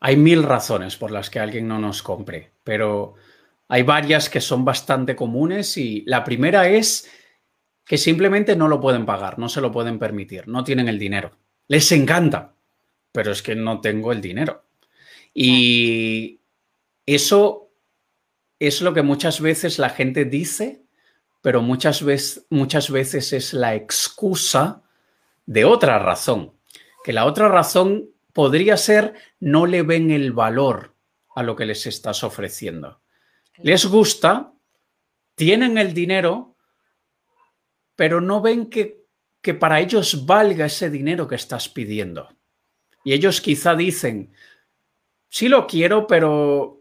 Hay 0.00 0.16
mil 0.16 0.42
razones 0.42 0.96
por 0.96 1.10
las 1.10 1.30
que 1.30 1.40
alguien 1.40 1.68
no 1.68 1.78
nos 1.78 2.02
compre, 2.02 2.52
pero 2.64 3.14
hay 3.68 3.82
varias 3.82 4.28
que 4.28 4.40
son 4.40 4.64
bastante 4.64 5.16
comunes 5.16 5.76
y 5.76 6.02
la 6.06 6.22
primera 6.22 6.68
es 6.68 7.10
que 7.84 7.98
simplemente 7.98 8.56
no 8.56 8.68
lo 8.68 8.80
pueden 8.80 9.06
pagar, 9.06 9.38
no 9.38 9.48
se 9.48 9.60
lo 9.60 9.72
pueden 9.72 9.98
permitir, 9.98 10.48
no 10.48 10.64
tienen 10.64 10.88
el 10.88 10.98
dinero. 10.98 11.32
Les 11.68 11.90
encanta, 11.92 12.54
pero 13.12 13.32
es 13.32 13.42
que 13.42 13.54
no 13.54 13.80
tengo 13.80 14.12
el 14.12 14.20
dinero. 14.20 14.64
Y 15.32 16.40
eso 17.04 17.70
es 18.58 18.80
lo 18.80 18.92
que 18.94 19.02
muchas 19.02 19.40
veces 19.40 19.78
la 19.78 19.90
gente 19.90 20.24
dice 20.24 20.85
pero 21.46 21.62
muchas 21.62 22.02
veces, 22.02 22.44
muchas 22.50 22.90
veces 22.90 23.32
es 23.32 23.52
la 23.52 23.76
excusa 23.76 24.82
de 25.46 25.64
otra 25.64 26.00
razón, 26.00 26.54
que 27.04 27.12
la 27.12 27.24
otra 27.24 27.46
razón 27.46 28.10
podría 28.32 28.76
ser 28.76 29.14
no 29.38 29.66
le 29.66 29.82
ven 29.82 30.10
el 30.10 30.32
valor 30.32 30.96
a 31.36 31.44
lo 31.44 31.54
que 31.54 31.64
les 31.64 31.86
estás 31.86 32.24
ofreciendo. 32.24 33.00
Les 33.58 33.86
gusta, 33.86 34.54
tienen 35.36 35.78
el 35.78 35.94
dinero, 35.94 36.56
pero 37.94 38.20
no 38.20 38.40
ven 38.40 38.68
que, 38.68 39.04
que 39.40 39.54
para 39.54 39.78
ellos 39.78 40.26
valga 40.26 40.66
ese 40.66 40.90
dinero 40.90 41.28
que 41.28 41.36
estás 41.36 41.68
pidiendo. 41.68 42.28
Y 43.04 43.12
ellos 43.12 43.40
quizá 43.40 43.76
dicen, 43.76 44.32
sí 45.28 45.48
lo 45.48 45.68
quiero, 45.68 46.08
pero 46.08 46.75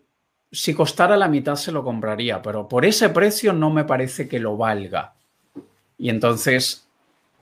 si 0.56 0.74
costara 0.74 1.18
la 1.18 1.28
mitad 1.28 1.56
se 1.56 1.72
lo 1.72 1.84
compraría, 1.84 2.41
pero 2.41 2.68
por 2.68 2.86
ese 2.86 3.10
precio 3.10 3.52
no 3.52 3.70
me 3.70 3.84
parece 3.84 4.28
que 4.28 4.39
lo 4.39 4.56
valga. 4.56 5.13
Y 5.98 6.10
entonces 6.10 6.88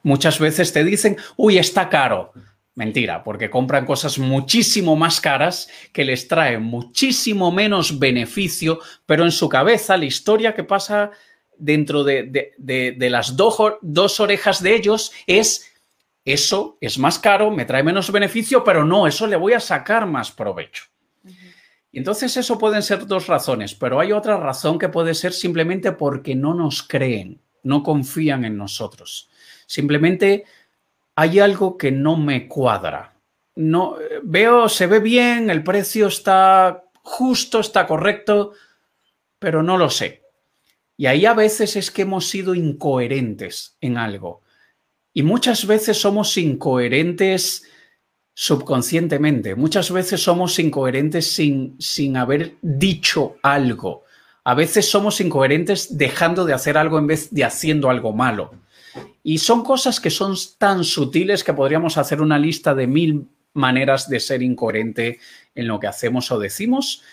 muchas 0.01 0.39
veces 0.39 0.73
te 0.73 0.83
dicen, 0.83 1.17
uy, 1.37 1.57
está 1.57 1.89
caro. 1.89 2.33
Mentira, 2.75 3.23
porque 3.23 3.51
compran 3.51 3.85
cosas 3.85 4.17
muchísimo 4.17 4.95
más 4.95 5.21
caras 5.21 5.69
que 5.91 6.03
les 6.03 6.27
traen 6.27 6.63
muchísimo 6.63 7.51
menos 7.51 7.99
beneficio, 7.99 8.79
pero 9.05 9.25
en 9.25 9.31
su 9.31 9.47
cabeza 9.47 9.95
la 9.95 10.05
historia 10.05 10.55
que 10.55 10.63
pasa 10.63 11.11
dentro 11.55 12.03
de, 12.03 12.51
las 12.97 13.37
dos 13.37 14.19
orejas 14.19 14.63
de 14.63 14.75
ellos 14.75 15.11
es, 15.27 15.71
eso 16.25 16.79
es 16.81 16.97
más 16.97 17.19
caro, 17.19 17.51
me 17.51 17.65
trae 17.65 17.83
menos 17.83 18.11
beneficio, 18.11 18.63
pero 18.63 18.83
no, 18.83 19.05
eso 19.05 19.27
le 19.27 19.35
voy 19.35 19.53
a 19.53 19.59
sacar 19.59 20.07
más 20.07 20.31
provecho. 20.31 20.85
Y 21.93 21.99
entonces 21.99 22.35
eso 22.37 22.57
pueden 22.57 22.81
ser 22.81 23.05
dos 23.05 23.27
razones, 23.27 23.75
pero 23.75 23.99
hay 23.99 24.11
otra 24.11 24.35
razón 24.35 24.79
que 24.79 24.89
puede 24.89 25.13
ser 25.13 25.31
simplemente 25.31 25.91
porque 25.91 26.33
no 26.33 26.55
nos 26.55 26.81
creen, 26.81 27.39
no 27.61 27.83
confían 27.83 28.45
en 28.45 28.57
nosotros. 28.57 29.29
Simplemente 29.67 30.43
hay 31.15 31.37
algo 31.37 31.77
que 31.77 31.91
no 31.91 32.17
me 32.17 32.47
cuadra. 32.47 33.13
No 33.55 33.97
veo, 34.23 34.67
se 34.69 34.87
ve 34.87 34.99
bien, 34.99 35.51
el 35.51 35.63
precio 35.63 36.07
está 36.07 36.83
justo, 37.03 37.59
está 37.59 37.85
correcto, 37.85 38.53
pero 39.37 39.61
no 39.61 39.77
lo 39.77 39.91
sé. 39.91 40.23
Y 40.97 41.05
ahí 41.05 41.27
a 41.27 41.35
veces 41.35 41.75
es 41.75 41.91
que 41.91 42.01
hemos 42.01 42.27
sido 42.27 42.55
incoherentes 42.55 43.77
en 43.81 43.99
algo. 43.99 44.41
Y 45.13 45.21
muchas 45.21 45.67
veces 45.67 46.01
somos 46.01 46.35
incoherentes 46.39 47.69
subconscientemente. 48.33 49.55
Muchas 49.55 49.91
veces 49.91 50.21
somos 50.21 50.57
incoherentes 50.59 51.31
sin, 51.31 51.75
sin 51.79 52.17
haber 52.17 52.55
dicho 52.61 53.37
algo. 53.41 54.03
A 54.43 54.55
veces 54.55 54.89
somos 54.89 55.21
incoherentes 55.21 55.97
dejando 55.97 56.45
de 56.45 56.53
hacer 56.53 56.77
algo 56.77 56.99
en 56.99 57.07
vez 57.07 57.33
de 57.33 57.45
haciendo 57.45 57.89
algo 57.89 58.13
malo. 58.13 58.51
Y 59.23 59.37
son 59.37 59.63
cosas 59.63 59.99
que 59.99 60.09
son 60.09 60.35
tan 60.57 60.83
sutiles 60.83 61.43
que 61.43 61.53
podríamos 61.53 61.97
hacer 61.97 62.21
una 62.21 62.37
lista 62.37 62.75
de 62.75 62.87
mil 62.87 63.27
maneras 63.53 64.09
de 64.09 64.19
ser 64.19 64.41
incoherente 64.41 65.19
en 65.55 65.67
lo 65.67 65.79
que 65.79 65.87
hacemos 65.87 66.31
o 66.31 66.39
decimos, 66.39 67.03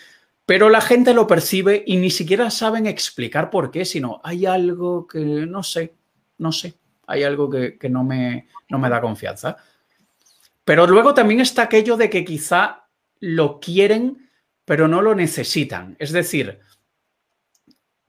pero 0.45 0.69
la 0.69 0.81
gente 0.81 1.13
lo 1.13 1.27
percibe 1.27 1.83
y 1.85 1.97
ni 1.97 2.09
siquiera 2.09 2.49
saben 2.49 2.87
explicar 2.87 3.49
por 3.49 3.71
qué, 3.71 3.85
sino 3.85 4.19
hay 4.23 4.45
algo 4.45 5.07
que 5.07 5.19
no 5.19 5.63
sé, 5.63 5.93
no 6.39 6.51
sé, 6.51 6.73
hay 7.07 7.23
algo 7.23 7.49
que, 7.49 7.77
no, 7.89 8.03
me, 8.03 8.47
no 8.69 8.79
me 8.79 8.89
da 8.89 9.01
confianza. 9.01 9.57
Pero 10.71 10.87
luego 10.87 11.13
también 11.13 11.41
está 11.41 11.63
aquello 11.63 11.97
de 11.97 12.09
que 12.09 12.23
quizá 12.23 12.87
lo 13.19 13.59
quieren, 13.59 14.29
pero 14.63 14.87
no 14.87 15.01
lo 15.01 15.13
necesitan. 15.13 15.97
Es 15.99 16.13
decir, 16.13 16.61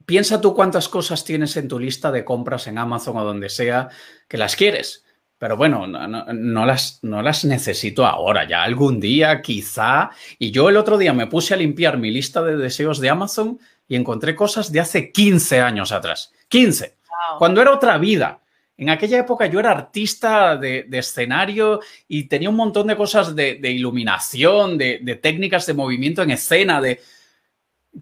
piensa 0.05 0.39
tú 0.39 0.53
cuántas 0.53 0.87
cosas 0.87 1.25
tienes 1.25 1.57
en 1.57 1.67
tu 1.67 1.77
lista 1.77 2.09
de 2.09 2.23
compras 2.23 2.67
en 2.67 2.77
Amazon 2.77 3.17
o 3.17 3.25
donde 3.25 3.49
sea 3.49 3.89
que 4.29 4.37
las 4.37 4.55
quieres. 4.55 5.03
Pero 5.37 5.57
bueno, 5.57 5.87
no, 5.87 6.65
las, 6.65 6.99
no 7.01 7.21
las 7.21 7.43
necesito 7.43 8.05
ahora, 8.05 8.47
ya 8.47 8.63
algún 8.63 9.01
día 9.01 9.41
quizá. 9.41 10.11
Y 10.39 10.51
yo 10.51 10.69
el 10.69 10.77
otro 10.77 10.97
día 10.97 11.11
me 11.11 11.27
puse 11.27 11.53
a 11.53 11.57
limpiar 11.57 11.97
mi 11.97 12.11
lista 12.11 12.41
de 12.43 12.55
deseos 12.55 13.01
de 13.01 13.09
Amazon 13.09 13.59
y 13.89 13.97
encontré 13.97 14.37
cosas 14.37 14.71
de 14.71 14.79
hace 14.79 15.11
15 15.11 15.59
años 15.59 15.91
atrás. 15.91 16.31
15. 16.47 16.95
Cuando 17.39 17.61
era 17.61 17.73
otra 17.73 17.97
vida. 17.97 18.39
En 18.77 18.89
aquella 18.89 19.19
época 19.19 19.45
yo 19.45 19.59
era 19.59 19.71
artista 19.71 20.57
de, 20.57 20.87
escenario 20.91 21.79
y 22.07 22.23
tenía 22.23 22.49
un 22.49 22.55
montón 22.55 22.87
de 22.87 22.97
cosas 22.97 23.35
de, 23.35 23.59
iluminación, 23.71 24.77
de, 24.77 25.19
técnicas 25.21 25.65
de 25.65 25.73
movimiento 25.73 26.23
en 26.23 26.31
escena, 26.31 26.81
de 26.81 26.99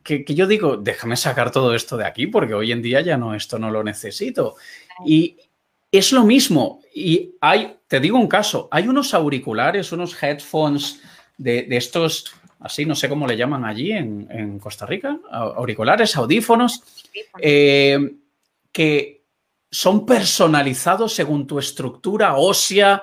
que, 0.03 0.23
yo 0.23 0.47
digo, 0.47 0.77
déjame 0.77 1.17
sacar 1.17 1.51
todo 1.51 1.75
esto 1.75 1.97
de 1.97 2.05
aquí 2.05 2.27
porque 2.27 2.53
hoy 2.53 2.71
en 2.71 2.81
día 2.81 3.01
ya 3.01 3.17
no, 3.17 3.35
esto 3.35 3.59
no 3.59 3.69
lo 3.69 3.83
necesito. 3.83 4.55
Y 5.05 5.37
es 5.91 6.13
lo 6.13 6.23
mismo. 6.23 6.81
Y 6.95 7.35
hay, 7.41 7.75
te 7.87 7.99
digo 7.99 8.17
un 8.17 8.29
caso, 8.29 8.69
hay 8.71 8.87
unos 8.87 9.13
auriculares, 9.13 9.91
unos 9.91 10.21
headphones 10.23 11.01
de, 11.37 11.67
estos, 11.71 12.33
así 12.61 12.85
no 12.85 12.95
sé 12.95 13.09
cómo 13.09 13.27
le 13.27 13.35
llaman 13.35 13.65
allí 13.65 13.91
en, 13.91 14.57
Costa 14.59 14.85
Rica, 14.85 15.19
auriculares, 15.29 16.15
audífonos, 16.15 16.81
eh, 17.41 18.13
que 18.71 19.20
son 19.71 20.05
personalizados 20.05 21.13
según 21.13 21.47
tu 21.47 21.57
estructura 21.57 22.35
ósea, 22.35 23.01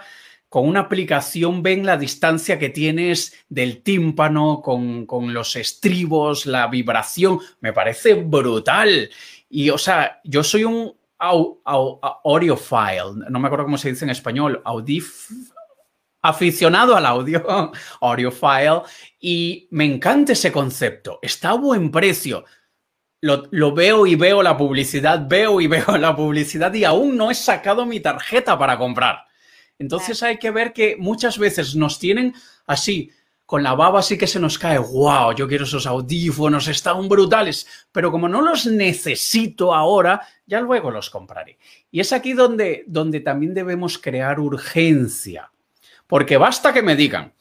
con 0.48 0.66
una 0.66 0.80
aplicación 0.80 1.62
ven 1.62 1.84
la 1.84 1.96
distancia 1.96 2.58
que 2.58 2.70
tienes 2.70 3.34
del 3.48 3.82
tímpano, 3.82 4.62
con, 4.62 5.06
los 5.34 5.56
estribos, 5.56 6.46
la 6.46 6.68
vibración. 6.68 7.40
Me 7.60 7.72
parece 7.72 8.14
brutal. 8.14 9.10
Y, 9.50 9.70
o 9.70 9.78
sea, 9.78 10.20
yo 10.24 10.42
soy 10.42 10.64
un 10.64 10.94
audiophile, 11.18 13.26
no 13.28 13.40
me 13.40 13.46
acuerdo 13.46 13.64
cómo 13.64 13.76
se 13.76 13.90
dice 13.90 14.04
en 14.04 14.10
español, 14.10 14.62
audif 14.64 15.30
aficionado 16.22 16.96
al 16.96 17.06
audio, 17.06 17.72
audiophile, 18.00 18.82
y 19.20 19.68
me 19.70 19.84
encanta 19.84 20.32
ese 20.32 20.52
concepto. 20.52 21.18
Está 21.22 21.50
a 21.50 21.54
buen 21.54 21.90
precio 21.90 22.44
lo, 23.20 23.74
veo 23.74 24.06
y 24.06 24.14
veo 24.14 24.42
la 24.42 24.56
publicidad, 24.56 25.26
veo 25.28 25.60
y 25.60 25.66
veo 25.68 25.96
la 25.98 26.14
publicidad 26.14 26.72
y 26.74 26.84
aún 26.84 27.16
no 27.16 27.30
he 27.30 27.34
sacado 27.34 27.86
mi 27.86 28.00
tarjeta 28.00 28.58
para 28.58 28.78
comprar. 28.78 29.24
Entonces 29.78 30.22
hay 30.22 30.38
que 30.38 30.50
ver 30.50 30.72
que 30.72 30.96
muchas 30.98 31.38
veces 31.38 31.76
nos 31.76 31.98
tienen 31.98 32.34
así, 32.66 33.12
con 33.46 33.62
la 33.62 33.74
baba 33.74 34.00
así 34.00 34.18
que 34.18 34.26
se 34.26 34.40
nos 34.40 34.58
cae, 34.58 34.76
wow, 34.78 35.32
yo 35.34 35.46
quiero 35.48 35.64
esos 35.64 35.86
audífonos, 35.86 36.68
están 36.68 37.08
brutales, 37.08 37.66
pero 37.92 38.10
como 38.10 38.28
no 38.28 38.42
los 38.42 38.66
necesito 38.66 39.74
ahora, 39.74 40.20
ya 40.46 40.60
luego 40.60 40.90
los 40.90 41.08
compraré. 41.08 41.58
Y 41.90 42.00
es 42.00 42.12
aquí 42.12 42.32
donde, 42.32 42.84
donde 42.88 43.20
también 43.20 43.54
debemos 43.54 43.98
crear 43.98 44.40
urgencia, 44.40 45.50
porque 46.06 46.36
basta 46.36 46.72
que 46.72 46.82
me 46.82 46.96
digan, 46.96 47.32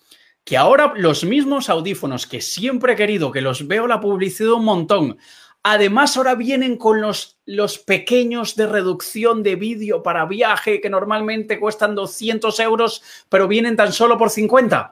que 0.48 0.56
ahora 0.56 0.94
los 0.96 1.26
mismos 1.26 1.70
audífonos 1.70 2.26
que 2.26 2.40
siempre 2.40 2.94
he 2.94 2.96
querido, 2.96 3.32
que 3.32 3.42
los 3.42 3.68
veo 3.68 3.86
la 3.86 4.00
publicidad 4.00 4.54
un 4.54 4.63
montón, 4.63 5.18
Además, 5.63 6.15
ahora 6.15 6.36
vienen 6.36 6.78
con 6.78 7.02
los, 7.02 7.39
los 7.46 7.78
pequeños 7.78 8.56
de 8.56 8.67
reducción 8.67 9.43
de 9.43 9.56
vídeo 9.56 10.02
para 10.02 10.26
viaje 10.26 10.80
que 10.80 10.89
normalmente 10.89 11.60
cuestan 11.60 11.96
200 11.96 12.60
euros, 12.62 13.04
pero 13.30 13.48
vienen 13.48 13.76
tan 13.76 13.91
solo 13.91 14.17
por 14.17 14.30
50. 14.30 14.91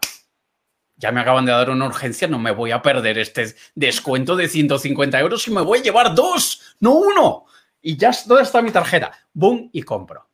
Ya 0.97 1.11
me 1.11 1.21
acaban 1.21 1.45
de 1.45 1.51
dar 1.51 1.69
una 1.69 1.87
urgencia, 1.87 2.27
no 2.27 2.39
me 2.39 2.51
voy 2.51 2.71
a 2.71 2.81
perder 2.81 3.17
este 3.17 3.55
descuento 3.75 4.35
de 4.35 4.47
150 4.47 5.19
euros 5.19 5.47
y 5.47 5.51
me 5.51 5.61
voy 5.61 5.79
a 5.79 5.83
llevar 5.83 6.15
dos, 6.15 6.75
no 6.79 6.95
uno. 6.95 7.45
Y 7.81 7.97
ya, 7.97 8.11
¿dónde 8.25 8.43
está 8.43 8.61
mi 8.61 8.71
tarjeta? 8.71 9.11
Boom, 9.33 9.69
y 9.71 9.83
compro. 9.83 10.27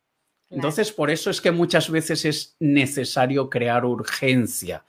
Entonces, 0.49 0.91
por 0.91 1.09
eso 1.09 1.29
es 1.29 1.39
que 1.39 1.51
muchas 1.51 1.89
veces 1.89 2.25
es 2.25 2.55
necesario 2.59 3.49
crear 3.49 3.85
urgencia 3.85 4.83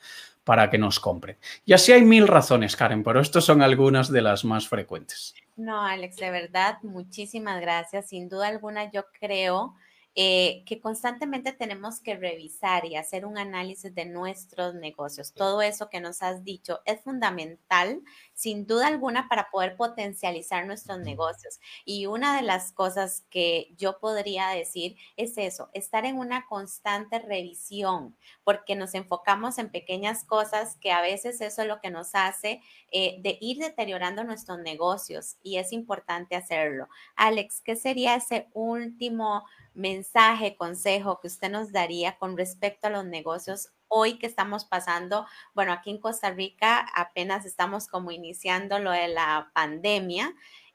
para 0.44 0.70
que 0.70 0.78
nos 0.78 1.00
compren. 1.00 1.36
Y 1.64 1.72
así 1.72 1.92
hay 1.92 2.02
mil 2.02 2.26
razones, 2.28 2.76
Karen, 2.76 3.02
pero 3.02 3.20
estas 3.20 3.44
son 3.44 3.62
algunas 3.62 4.10
de 4.10 4.22
las 4.22 4.44
más 4.44 4.68
frecuentes. 4.68 5.34
No, 5.56 5.82
Alex, 5.84 6.16
de 6.16 6.30
verdad, 6.30 6.78
muchísimas 6.82 7.60
gracias. 7.60 8.08
Sin 8.08 8.28
duda 8.28 8.48
alguna, 8.48 8.90
yo 8.90 9.04
creo 9.20 9.74
eh, 10.14 10.62
que 10.66 10.78
constantemente 10.78 11.52
tenemos 11.52 11.98
que 12.00 12.16
revisar 12.16 12.84
y 12.84 12.96
hacer 12.96 13.24
un 13.24 13.38
análisis 13.38 13.94
de 13.94 14.04
nuestros 14.04 14.74
negocios. 14.74 15.32
Todo 15.32 15.62
eso 15.62 15.88
que 15.88 16.00
nos 16.00 16.22
has 16.22 16.44
dicho 16.44 16.80
es 16.84 17.00
fundamental, 17.00 18.02
sin 18.42 18.66
duda 18.66 18.88
alguna, 18.88 19.28
para 19.28 19.50
poder 19.50 19.76
potencializar 19.76 20.66
nuestros 20.66 20.98
negocios. 20.98 21.60
Y 21.84 22.06
una 22.06 22.34
de 22.34 22.42
las 22.42 22.72
cosas 22.72 23.24
que 23.30 23.72
yo 23.78 24.00
podría 24.00 24.48
decir 24.48 24.96
es 25.16 25.38
eso, 25.38 25.70
estar 25.74 26.04
en 26.06 26.18
una 26.18 26.44
constante 26.46 27.20
revisión, 27.20 28.16
porque 28.42 28.74
nos 28.74 28.94
enfocamos 28.94 29.58
en 29.58 29.70
pequeñas 29.70 30.24
cosas 30.24 30.76
que 30.80 30.90
a 30.90 31.00
veces 31.00 31.40
eso 31.40 31.62
es 31.62 31.68
lo 31.68 31.80
que 31.80 31.90
nos 31.90 32.16
hace 32.16 32.60
eh, 32.90 33.18
de 33.20 33.38
ir 33.40 33.58
deteriorando 33.58 34.24
nuestros 34.24 34.58
negocios 34.58 35.36
y 35.44 35.58
es 35.58 35.72
importante 35.72 36.34
hacerlo. 36.34 36.88
Alex, 37.14 37.60
¿qué 37.60 37.76
sería 37.76 38.16
ese 38.16 38.48
último 38.54 39.44
mensaje, 39.74 40.56
consejo 40.56 41.20
que 41.20 41.28
usted 41.28 41.48
nos 41.48 41.70
daría 41.70 42.18
con 42.18 42.36
respecto 42.36 42.88
a 42.88 42.90
los 42.90 43.04
negocios 43.04 43.70
hoy 43.94 44.18
que 44.18 44.26
estamos 44.26 44.64
pasando? 44.64 45.26
Bueno, 45.54 45.72
aquí 45.72 45.90
en 45.90 45.98
Costa 45.98 46.30
Rica 46.30 46.86
apenas 46.94 47.44
estamos 47.44 47.86
como 47.86 48.10
iniciando 48.10 48.78
lo 48.78 48.90
de 48.90 49.08
la 49.08 49.50
pandemia. 49.54 50.34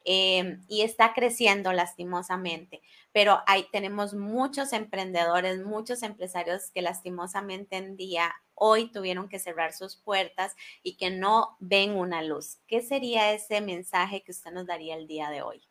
Em, 0.09 0.61
y 0.69 0.83
está 0.83 1.13
creciendo 1.13 1.73
lastimosamente, 1.73 2.81
pero 3.11 3.41
ahí 3.45 3.65
tenemos 3.73 4.13
muchos 4.13 4.71
emprendedores, 4.71 5.59
muchos 5.65 6.01
empresarios 6.01 6.71
que 6.71 6.81
lastimosamente 6.81 7.75
en 7.75 7.97
día 7.97 8.33
hoy 8.55 8.89
tuvieron 8.89 9.27
que 9.27 9.37
cerrar 9.37 9.73
sus 9.73 9.97
puertas 9.97 10.55
y 10.81 10.95
que 10.95 11.09
no 11.09 11.57
ven 11.59 11.91
una 11.91 12.21
luz. 12.23 12.59
¿Qué 12.67 12.81
sería 12.81 13.33
ese 13.33 13.59
mensaje 13.59 14.23
que 14.23 14.31
usted 14.31 14.51
nos 14.51 14.65
daría 14.65 14.95
el 14.95 15.07
día 15.07 15.29
de 15.29 15.41
hoy? 15.41 15.61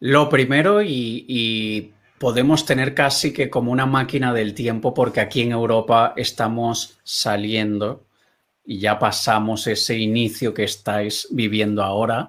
Lo 0.00 0.30
primero, 0.30 0.82
y, 0.82 1.92
podemos 2.22 2.64
tener 2.64 2.94
casi 2.94 3.32
que 3.32 3.50
como 3.50 3.72
una 3.72 3.84
máquina 3.84 4.32
del 4.32 4.54
tiempo, 4.54 4.94
porque 4.94 5.18
aquí 5.18 5.40
en 5.40 5.50
Europa 5.50 6.14
estamos 6.16 7.00
saliendo 7.02 8.04
y 8.64 8.78
ya 8.78 8.96
pasamos 9.00 9.66
ese 9.66 9.98
inicio 9.98 10.54
que 10.54 10.62
estáis 10.62 11.26
viviendo 11.32 11.82
ahora. 11.82 12.28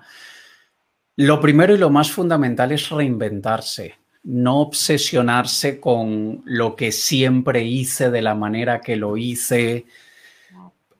Lo 1.16 1.40
primero 1.40 1.76
y 1.76 1.78
lo 1.78 1.92
más 1.92 2.10
fundamental 2.10 2.72
es 2.72 2.90
reinventarse, 2.90 3.94
no 4.24 4.62
obsesionarse 4.62 5.80
con 5.80 6.42
lo 6.44 6.76
que 6.76 6.92
siempre 6.92 7.64
hice 7.64 8.10
de 8.10 8.24
la 8.24 8.34
manera 8.34 8.82
que 8.82 8.96
lo 8.96 9.16
hice. 9.16 9.86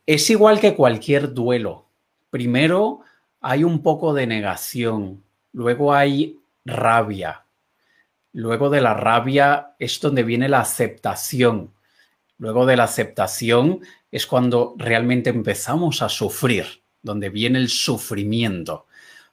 Es 0.06 0.30
igual 0.30 0.60
que 0.60 0.76
cualquier 0.76 1.34
duelo. 1.34 1.88
Primero 2.30 3.00
hay 3.42 3.64
un 3.64 3.82
poco 3.82 4.14
de 4.14 4.28
negación, 4.28 5.24
luego 5.52 5.96
hay 5.96 6.38
rabia. 6.64 7.43
Luego 8.34 8.72
de 8.72 8.82
la 8.82 8.96
rabia 8.96 9.76
es 9.78 10.00
donde 10.02 10.24
viene 10.24 10.50
la 10.50 10.60
aceptación. 10.60 11.72
Luego 12.40 12.66
de 12.66 12.76
la 12.76 12.86
aceptación 12.86 13.82
es 14.12 14.26
cuando 14.26 14.76
realmente 14.78 15.30
empezamos 15.30 16.02
a 16.02 16.10
sufrir, 16.10 16.82
donde 17.04 17.30
viene 17.30 17.60
el 17.60 17.70
sufrimiento. 17.70 18.88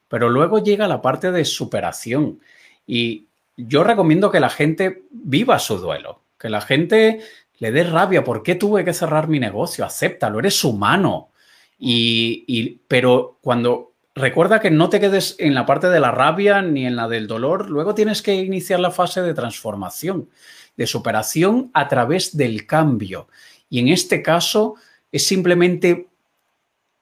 Pero 0.06 0.28
luego 0.28 0.62
llega 0.62 0.86
la 0.86 1.00
parte 1.00 1.32
de 1.32 1.44
superación. 1.46 2.40
Y 2.86 3.26
yo 3.56 3.84
recomiendo 3.84 4.30
que 4.30 4.40
la 4.40 4.50
gente 4.50 5.04
viva 5.10 5.58
su 5.58 5.78
duelo, 5.78 6.22
que 6.38 6.50
la 6.50 6.60
gente 6.60 7.20
le 7.58 7.72
dé 7.72 7.84
rabia. 7.84 8.22
¿Por 8.22 8.42
qué 8.42 8.54
tuve 8.54 8.84
que 8.84 8.92
cerrar 8.92 9.28
mi 9.28 9.40
negocio? 9.40 9.84
Acéptalo, 9.84 10.40
eres 10.40 10.62
humano. 10.62 11.30
Y, 11.78 12.44
y, 12.46 12.80
pero 12.86 13.38
cuando 13.40 13.89
recuerda 14.14 14.60
que 14.60 14.70
no 14.70 14.88
te 14.88 15.00
quedes 15.00 15.36
en 15.38 15.54
la 15.54 15.66
parte 15.66 15.88
de 15.88 16.00
la 16.00 16.10
rabia 16.10 16.62
ni 16.62 16.86
en 16.86 16.96
la 16.96 17.08
del 17.08 17.26
dolor. 17.26 17.70
Luego 17.70 17.94
tienes 17.94 18.22
que 18.22 18.34
iniciar 18.34 18.80
la 18.80 18.90
fase 18.90 19.22
de 19.22 19.34
transformación, 19.34 20.28
de 20.76 20.86
superación 20.86 21.70
a 21.74 21.88
través 21.88 22.36
del 22.36 22.66
cambio. 22.66 23.28
Y 23.68 23.78
en 23.78 23.88
este 23.88 24.22
caso 24.22 24.74
es 25.12 25.26
simplemente, 25.26 26.08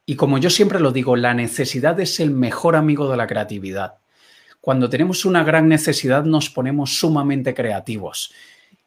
y 0.06 0.16
como 0.16 0.38
yo 0.38 0.50
siempre 0.50 0.80
lo 0.80 0.92
digo, 0.92 1.16
la 1.16 1.34
necesidad 1.34 1.98
es 2.00 2.20
el 2.20 2.30
mejor 2.30 2.76
amigo 2.76 3.10
de 3.10 3.16
la 3.16 3.26
creatividad. 3.26 3.98
Cuando 4.60 4.90
tenemos 4.90 5.24
una 5.24 5.44
gran 5.44 5.68
necesidad 5.68 6.24
nos 6.24 6.50
ponemos 6.50 6.98
sumamente 6.98 7.54
creativos 7.54 8.32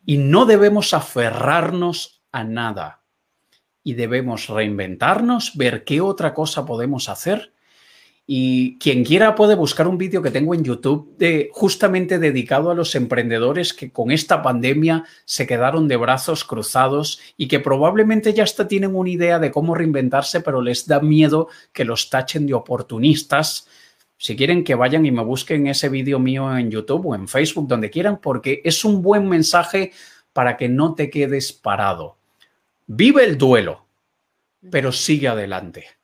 y 0.06 0.18
no 0.18 0.46
debemos 0.46 0.94
aferrarnos 0.94 2.22
a 2.32 2.44
nada. 2.44 3.00
Y 3.84 3.96
debemos 3.96 4.48
reinventarnos, 4.48 5.58
ver 5.58 5.84
qué 5.84 6.02
otra 6.02 6.36
cosa 6.36 6.68
podemos 6.68 7.10
hacer 7.10 7.52
y 8.34 8.78
quien 8.78 9.04
quiera 9.04 9.36
puede 9.36 9.56
buscar 9.56 9.90
un 9.90 9.98
vídeo 9.98 10.22
que 10.22 10.32
tengo 10.32 10.56
en 10.56 10.64
YouTube 10.64 11.18
de, 11.18 11.50
justamente 11.52 12.18
dedicado 12.18 12.72
a 12.72 12.74
los 12.74 12.96
emprendedores 12.96 13.74
que 13.74 13.92
con 13.92 14.10
esta 14.10 14.42
pandemia 14.42 15.04
se 15.26 15.46
quedaron 15.46 15.90
de 15.90 15.98
brazos 15.98 16.46
cruzados 16.46 17.20
y 17.36 17.50
que 17.50 17.60
probablemente 17.60 18.34
ya 18.34 18.44
hasta 18.44 18.70
tienen 18.70 18.96
una 18.96 19.10
idea 19.10 19.38
de 19.38 19.52
cómo 19.52 19.76
reinventarse, 19.76 20.40
pero 20.40 20.62
les 20.62 20.88
da 20.88 21.02
miedo 21.02 21.50
que 21.74 21.84
los 21.84 22.10
tachen 22.10 22.48
de 22.48 22.54
oportunistas. 22.54 23.68
Si 24.16 24.38
quieren 24.38 24.64
que 24.64 24.76
vayan 24.76 25.06
y 25.06 25.12
me 25.12 25.26
busquen 25.26 25.68
ese 25.68 25.90
vídeo 25.90 26.18
mío 26.18 26.58
en 26.58 26.72
YouTube 26.72 27.08
o 27.08 27.16
en 27.16 27.28
Facebook, 27.28 27.68
donde 27.68 27.90
quieran, 27.90 28.22
porque 28.22 28.62
es 28.64 28.86
un 28.86 29.02
buen 29.02 29.28
mensaje 29.28 29.92
para 30.32 30.56
que 30.56 30.70
no 30.70 30.96
te 30.96 31.10
quedes 31.10 31.52
parado. 31.52 32.16
Vive 32.88 33.26
el 33.26 33.38
duelo, 33.38 33.88
pero 34.70 34.94
sigue 34.94 35.28
adelante. 35.28 36.01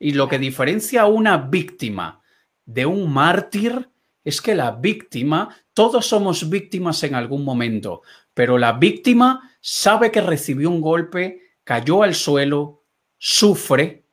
Y 0.00 0.14
lo 0.14 0.28
que 0.28 0.38
diferencia 0.38 1.02
a 1.02 1.06
una 1.06 1.36
víctima 1.36 2.22
de 2.64 2.86
un 2.86 3.12
mártir 3.12 3.90
es 4.24 4.40
que 4.40 4.54
la 4.54 4.72
víctima, 4.72 5.54
todos 5.74 6.06
somos 6.06 6.48
víctimas 6.48 7.02
en 7.04 7.14
algún 7.14 7.44
momento, 7.44 8.02
pero 8.32 8.58
la 8.58 8.72
víctima 8.72 9.52
sabe 9.60 10.10
que 10.10 10.22
recibió 10.22 10.70
un 10.70 10.80
golpe, 10.80 11.42
cayó 11.64 12.02
al 12.02 12.14
suelo, 12.14 12.84
sufre, 13.18 14.04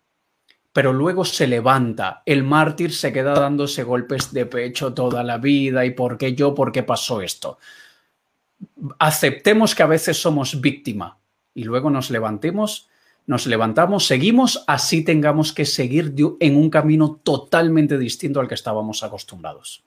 pero 0.74 0.92
luego 0.92 1.24
se 1.24 1.48
levanta. 1.48 2.22
El 2.26 2.44
mártir 2.44 2.94
se 2.94 3.14
queda 3.14 3.34
dándose 3.34 3.84
golpes 3.84 4.34
de 4.34 4.46
pecho 4.46 4.94
toda 4.94 5.24
la 5.24 5.38
vida 5.38 5.86
y 5.86 5.92
¿por 5.92 6.18
qué 6.18 6.36
yo? 6.36 6.54
¿Por 6.54 6.72
qué 6.74 6.84
pasó 6.84 7.22
esto? 7.22 7.60
Aceptemos 9.00 9.74
que 9.74 9.84
a 9.84 9.88
veces 9.88 10.22
somos 10.22 10.60
víctima 10.60 11.18
y 11.54 11.64
luego 11.64 11.90
nos 11.90 12.12
levantemos, 12.12 12.90
nos 13.28 13.46
levantamos, 13.46 14.08
seguimos, 14.08 14.64
así 14.68 15.04
tengamos 15.04 15.54
que 15.54 15.66
seguir 15.66 16.16
en 16.40 16.56
un 16.56 16.70
camino 16.70 17.20
totalmente 17.24 17.98
distinto 17.98 18.40
al 18.40 18.48
que 18.48 18.56
estábamos 18.56 19.04
acostumbrados. 19.04 19.84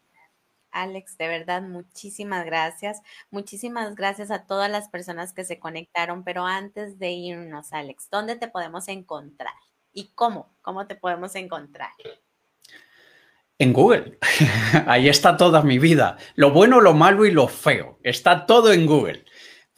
Alex, 0.72 1.16
de 1.18 1.26
verdad, 1.26 1.62
muchísimas 1.62 2.44
gracias. 2.44 3.00
Muchísimas 3.30 3.94
gracias 3.96 4.30
a 4.30 4.46
todas 4.46 4.70
las 4.70 4.88
personas 4.88 5.32
que 5.32 5.44
se 5.44 5.58
conectaron, 5.58 6.22
pero 6.22 6.44
antes 6.44 6.98
de 6.98 7.10
irnos, 7.10 7.72
Alex, 7.72 8.08
¿dónde 8.10 8.36
te 8.36 8.46
podemos 8.46 8.86
encontrar? 8.88 9.54
¿Y 9.92 10.12
cómo? 10.14 10.54
¿Cómo 10.60 10.86
te 10.86 10.94
podemos 10.94 11.34
encontrar? 11.34 11.90
En 13.58 13.72
Google. 13.72 14.18
Ahí 14.86 15.08
está 15.08 15.36
toda 15.36 15.62
mi 15.62 15.78
vida. 15.78 16.18
Lo 16.34 16.50
bueno, 16.52 16.80
lo 16.80 16.94
malo 16.94 17.24
y 17.24 17.30
lo 17.30 17.48
feo. 17.48 17.98
Está 18.02 18.46
todo 18.46 18.72
en 18.72 18.86
Google. 18.86 19.24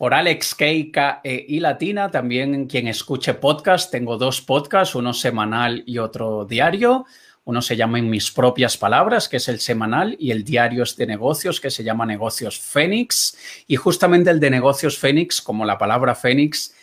Por 0.02 0.14
Alex 0.14 0.56
K, 0.56 1.20
e 1.22 1.46
y 1.48 1.60
Latina, 1.60 2.10
también 2.10 2.66
quien 2.66 2.88
escuche 2.88 3.34
podcast, 3.34 3.88
tengo 3.88 4.16
dos 4.18 4.40
podcasts, 4.40 4.96
uno 4.96 5.14
semanal 5.14 5.84
y 5.86 5.98
otro 5.98 6.44
diario. 6.44 7.06
Uno 7.44 7.62
se 7.62 7.76
llama 7.76 8.00
En 8.00 8.10
mis 8.10 8.32
propias 8.32 8.76
palabras, 8.76 9.28
que 9.28 9.36
es 9.36 9.46
el 9.46 9.60
semanal, 9.60 10.16
y 10.18 10.32
el 10.32 10.42
diario 10.42 10.82
es 10.82 10.96
de 10.96 11.06
negocios, 11.06 11.60
que 11.60 11.70
se 11.70 11.84
llama 11.84 12.04
Negocios 12.04 12.58
Fénix. 12.58 13.38
Y 13.68 13.76
justamente 13.76 14.30
el 14.30 14.40
de 14.40 14.50
Negocios 14.50 14.98
Fénix, 14.98 15.40
como 15.40 15.64
la 15.64 15.78
palabra 15.78 16.16
Fénix, 16.16 16.74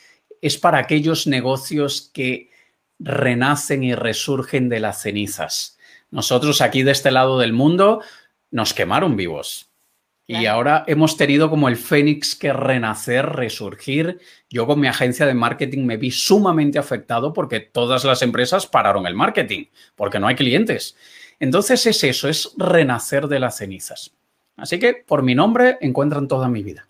es 0.42 0.58
para 0.58 0.78
aquellos 0.78 1.28
negocios 1.28 2.10
que 2.14 2.52
renacen 3.00 3.84
y 3.84 3.96
resurgen 3.96 4.70
de 4.70 4.80
las 4.80 5.02
cenizas. 5.02 5.78
Nosotros 6.10 6.62
aquí 6.62 6.84
de 6.84 6.92
este 6.92 7.12
lado 7.12 7.38
del 7.38 7.52
mundo 7.52 8.02
nos 8.50 8.74
quemaron 8.74 9.18
vivos. 9.18 9.69
Y 10.32 10.46
ahora 10.46 10.84
hemos 10.86 11.18
tenido 11.18 11.50
como 11.50 11.70
el 11.70 11.76
fénix 11.76 12.36
que 12.36 12.54
renacer, 12.54 13.26
resurgir. 13.26 14.20
Yo 14.48 14.68
con 14.68 14.80
mi 14.80 14.88
agencia 14.88 15.26
de 15.26 15.34
marketing 15.34 15.86
me 15.86 15.98
vi 15.98 16.12
sumamente 16.12 16.78
afectado 16.78 17.34
porque 17.34 17.60
todas 17.60 18.04
las 18.04 18.22
empresas 18.22 18.68
pararon 18.68 19.08
el 19.08 19.16
marketing, 19.16 19.66
porque 19.96 20.20
no 20.20 20.28
hay 20.28 20.36
clientes. 20.36 20.96
Entonces 21.40 21.84
es 21.88 22.04
eso, 22.04 22.30
es 22.30 22.54
renacer 22.58 23.28
de 23.28 23.40
las 23.40 23.58
cenizas. 23.58 24.14
Así 24.56 24.78
que 24.78 24.94
por 24.94 25.24
mi 25.24 25.34
nombre 25.34 25.80
encuentran 25.82 26.28
toda 26.28 26.48
mi 26.48 26.62
vida. 26.62 26.89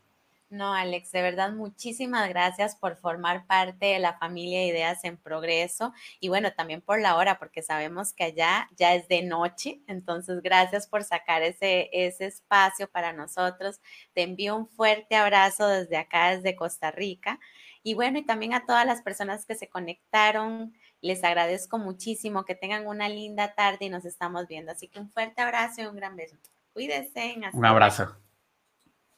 No, 0.49 0.73
Alex, 0.73 1.11
de 1.11 1.21
verdad, 1.21 1.51
muchísimas 1.51 2.27
gracias 2.27 2.75
por 2.75 2.95
formar 2.95 3.45
parte 3.45 3.85
de 3.85 3.99
la 3.99 4.17
familia 4.17 4.65
Ideas 4.65 5.03
en 5.03 5.15
Progreso 5.15 5.93
y 6.19 6.29
bueno, 6.29 6.51
también 6.53 6.81
por 6.81 6.99
la 6.99 7.17
hora, 7.17 7.37
porque 7.37 7.61
sabemos 7.61 8.13
que 8.13 8.23
allá 8.23 8.67
ya 8.75 8.95
es 8.95 9.07
de 9.07 9.21
noche, 9.21 9.81
entonces 9.85 10.41
gracias 10.41 10.87
por 10.87 11.03
sacar 11.03 11.43
ese, 11.43 11.89
ese 11.93 12.25
espacio 12.25 12.89
para 12.89 13.13
nosotros. 13.13 13.79
Te 14.13 14.23
envío 14.23 14.55
un 14.55 14.67
fuerte 14.67 15.15
abrazo 15.15 15.67
desde 15.67 15.97
acá, 15.97 16.35
desde 16.35 16.55
Costa 16.55 16.89
Rica. 16.89 17.39
Y 17.83 17.93
bueno, 17.93 18.17
y 18.17 18.25
también 18.25 18.55
a 18.55 18.65
todas 18.65 18.87
las 18.87 19.03
personas 19.03 19.45
que 19.45 19.53
se 19.53 19.69
conectaron, 19.69 20.73
les 20.99 21.23
agradezco 21.23 21.77
muchísimo, 21.77 22.43
que 22.43 22.55
tengan 22.55 22.87
una 22.87 23.07
linda 23.07 23.53
tarde 23.53 23.85
y 23.85 23.89
nos 23.89 24.03
estamos 24.03 24.47
viendo. 24.47 24.71
Así 24.71 24.87
que 24.87 24.99
un 24.99 25.11
fuerte 25.11 25.41
abrazo 25.41 25.81
y 25.81 25.85
un 25.85 25.95
gran 25.95 26.15
beso. 26.15 26.35
Cuídense. 26.73 27.35
Un 27.53 27.65
abrazo. 27.65 28.15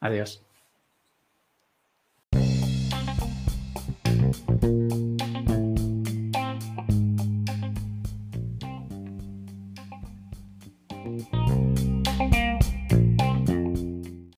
Adiós. 0.02 0.44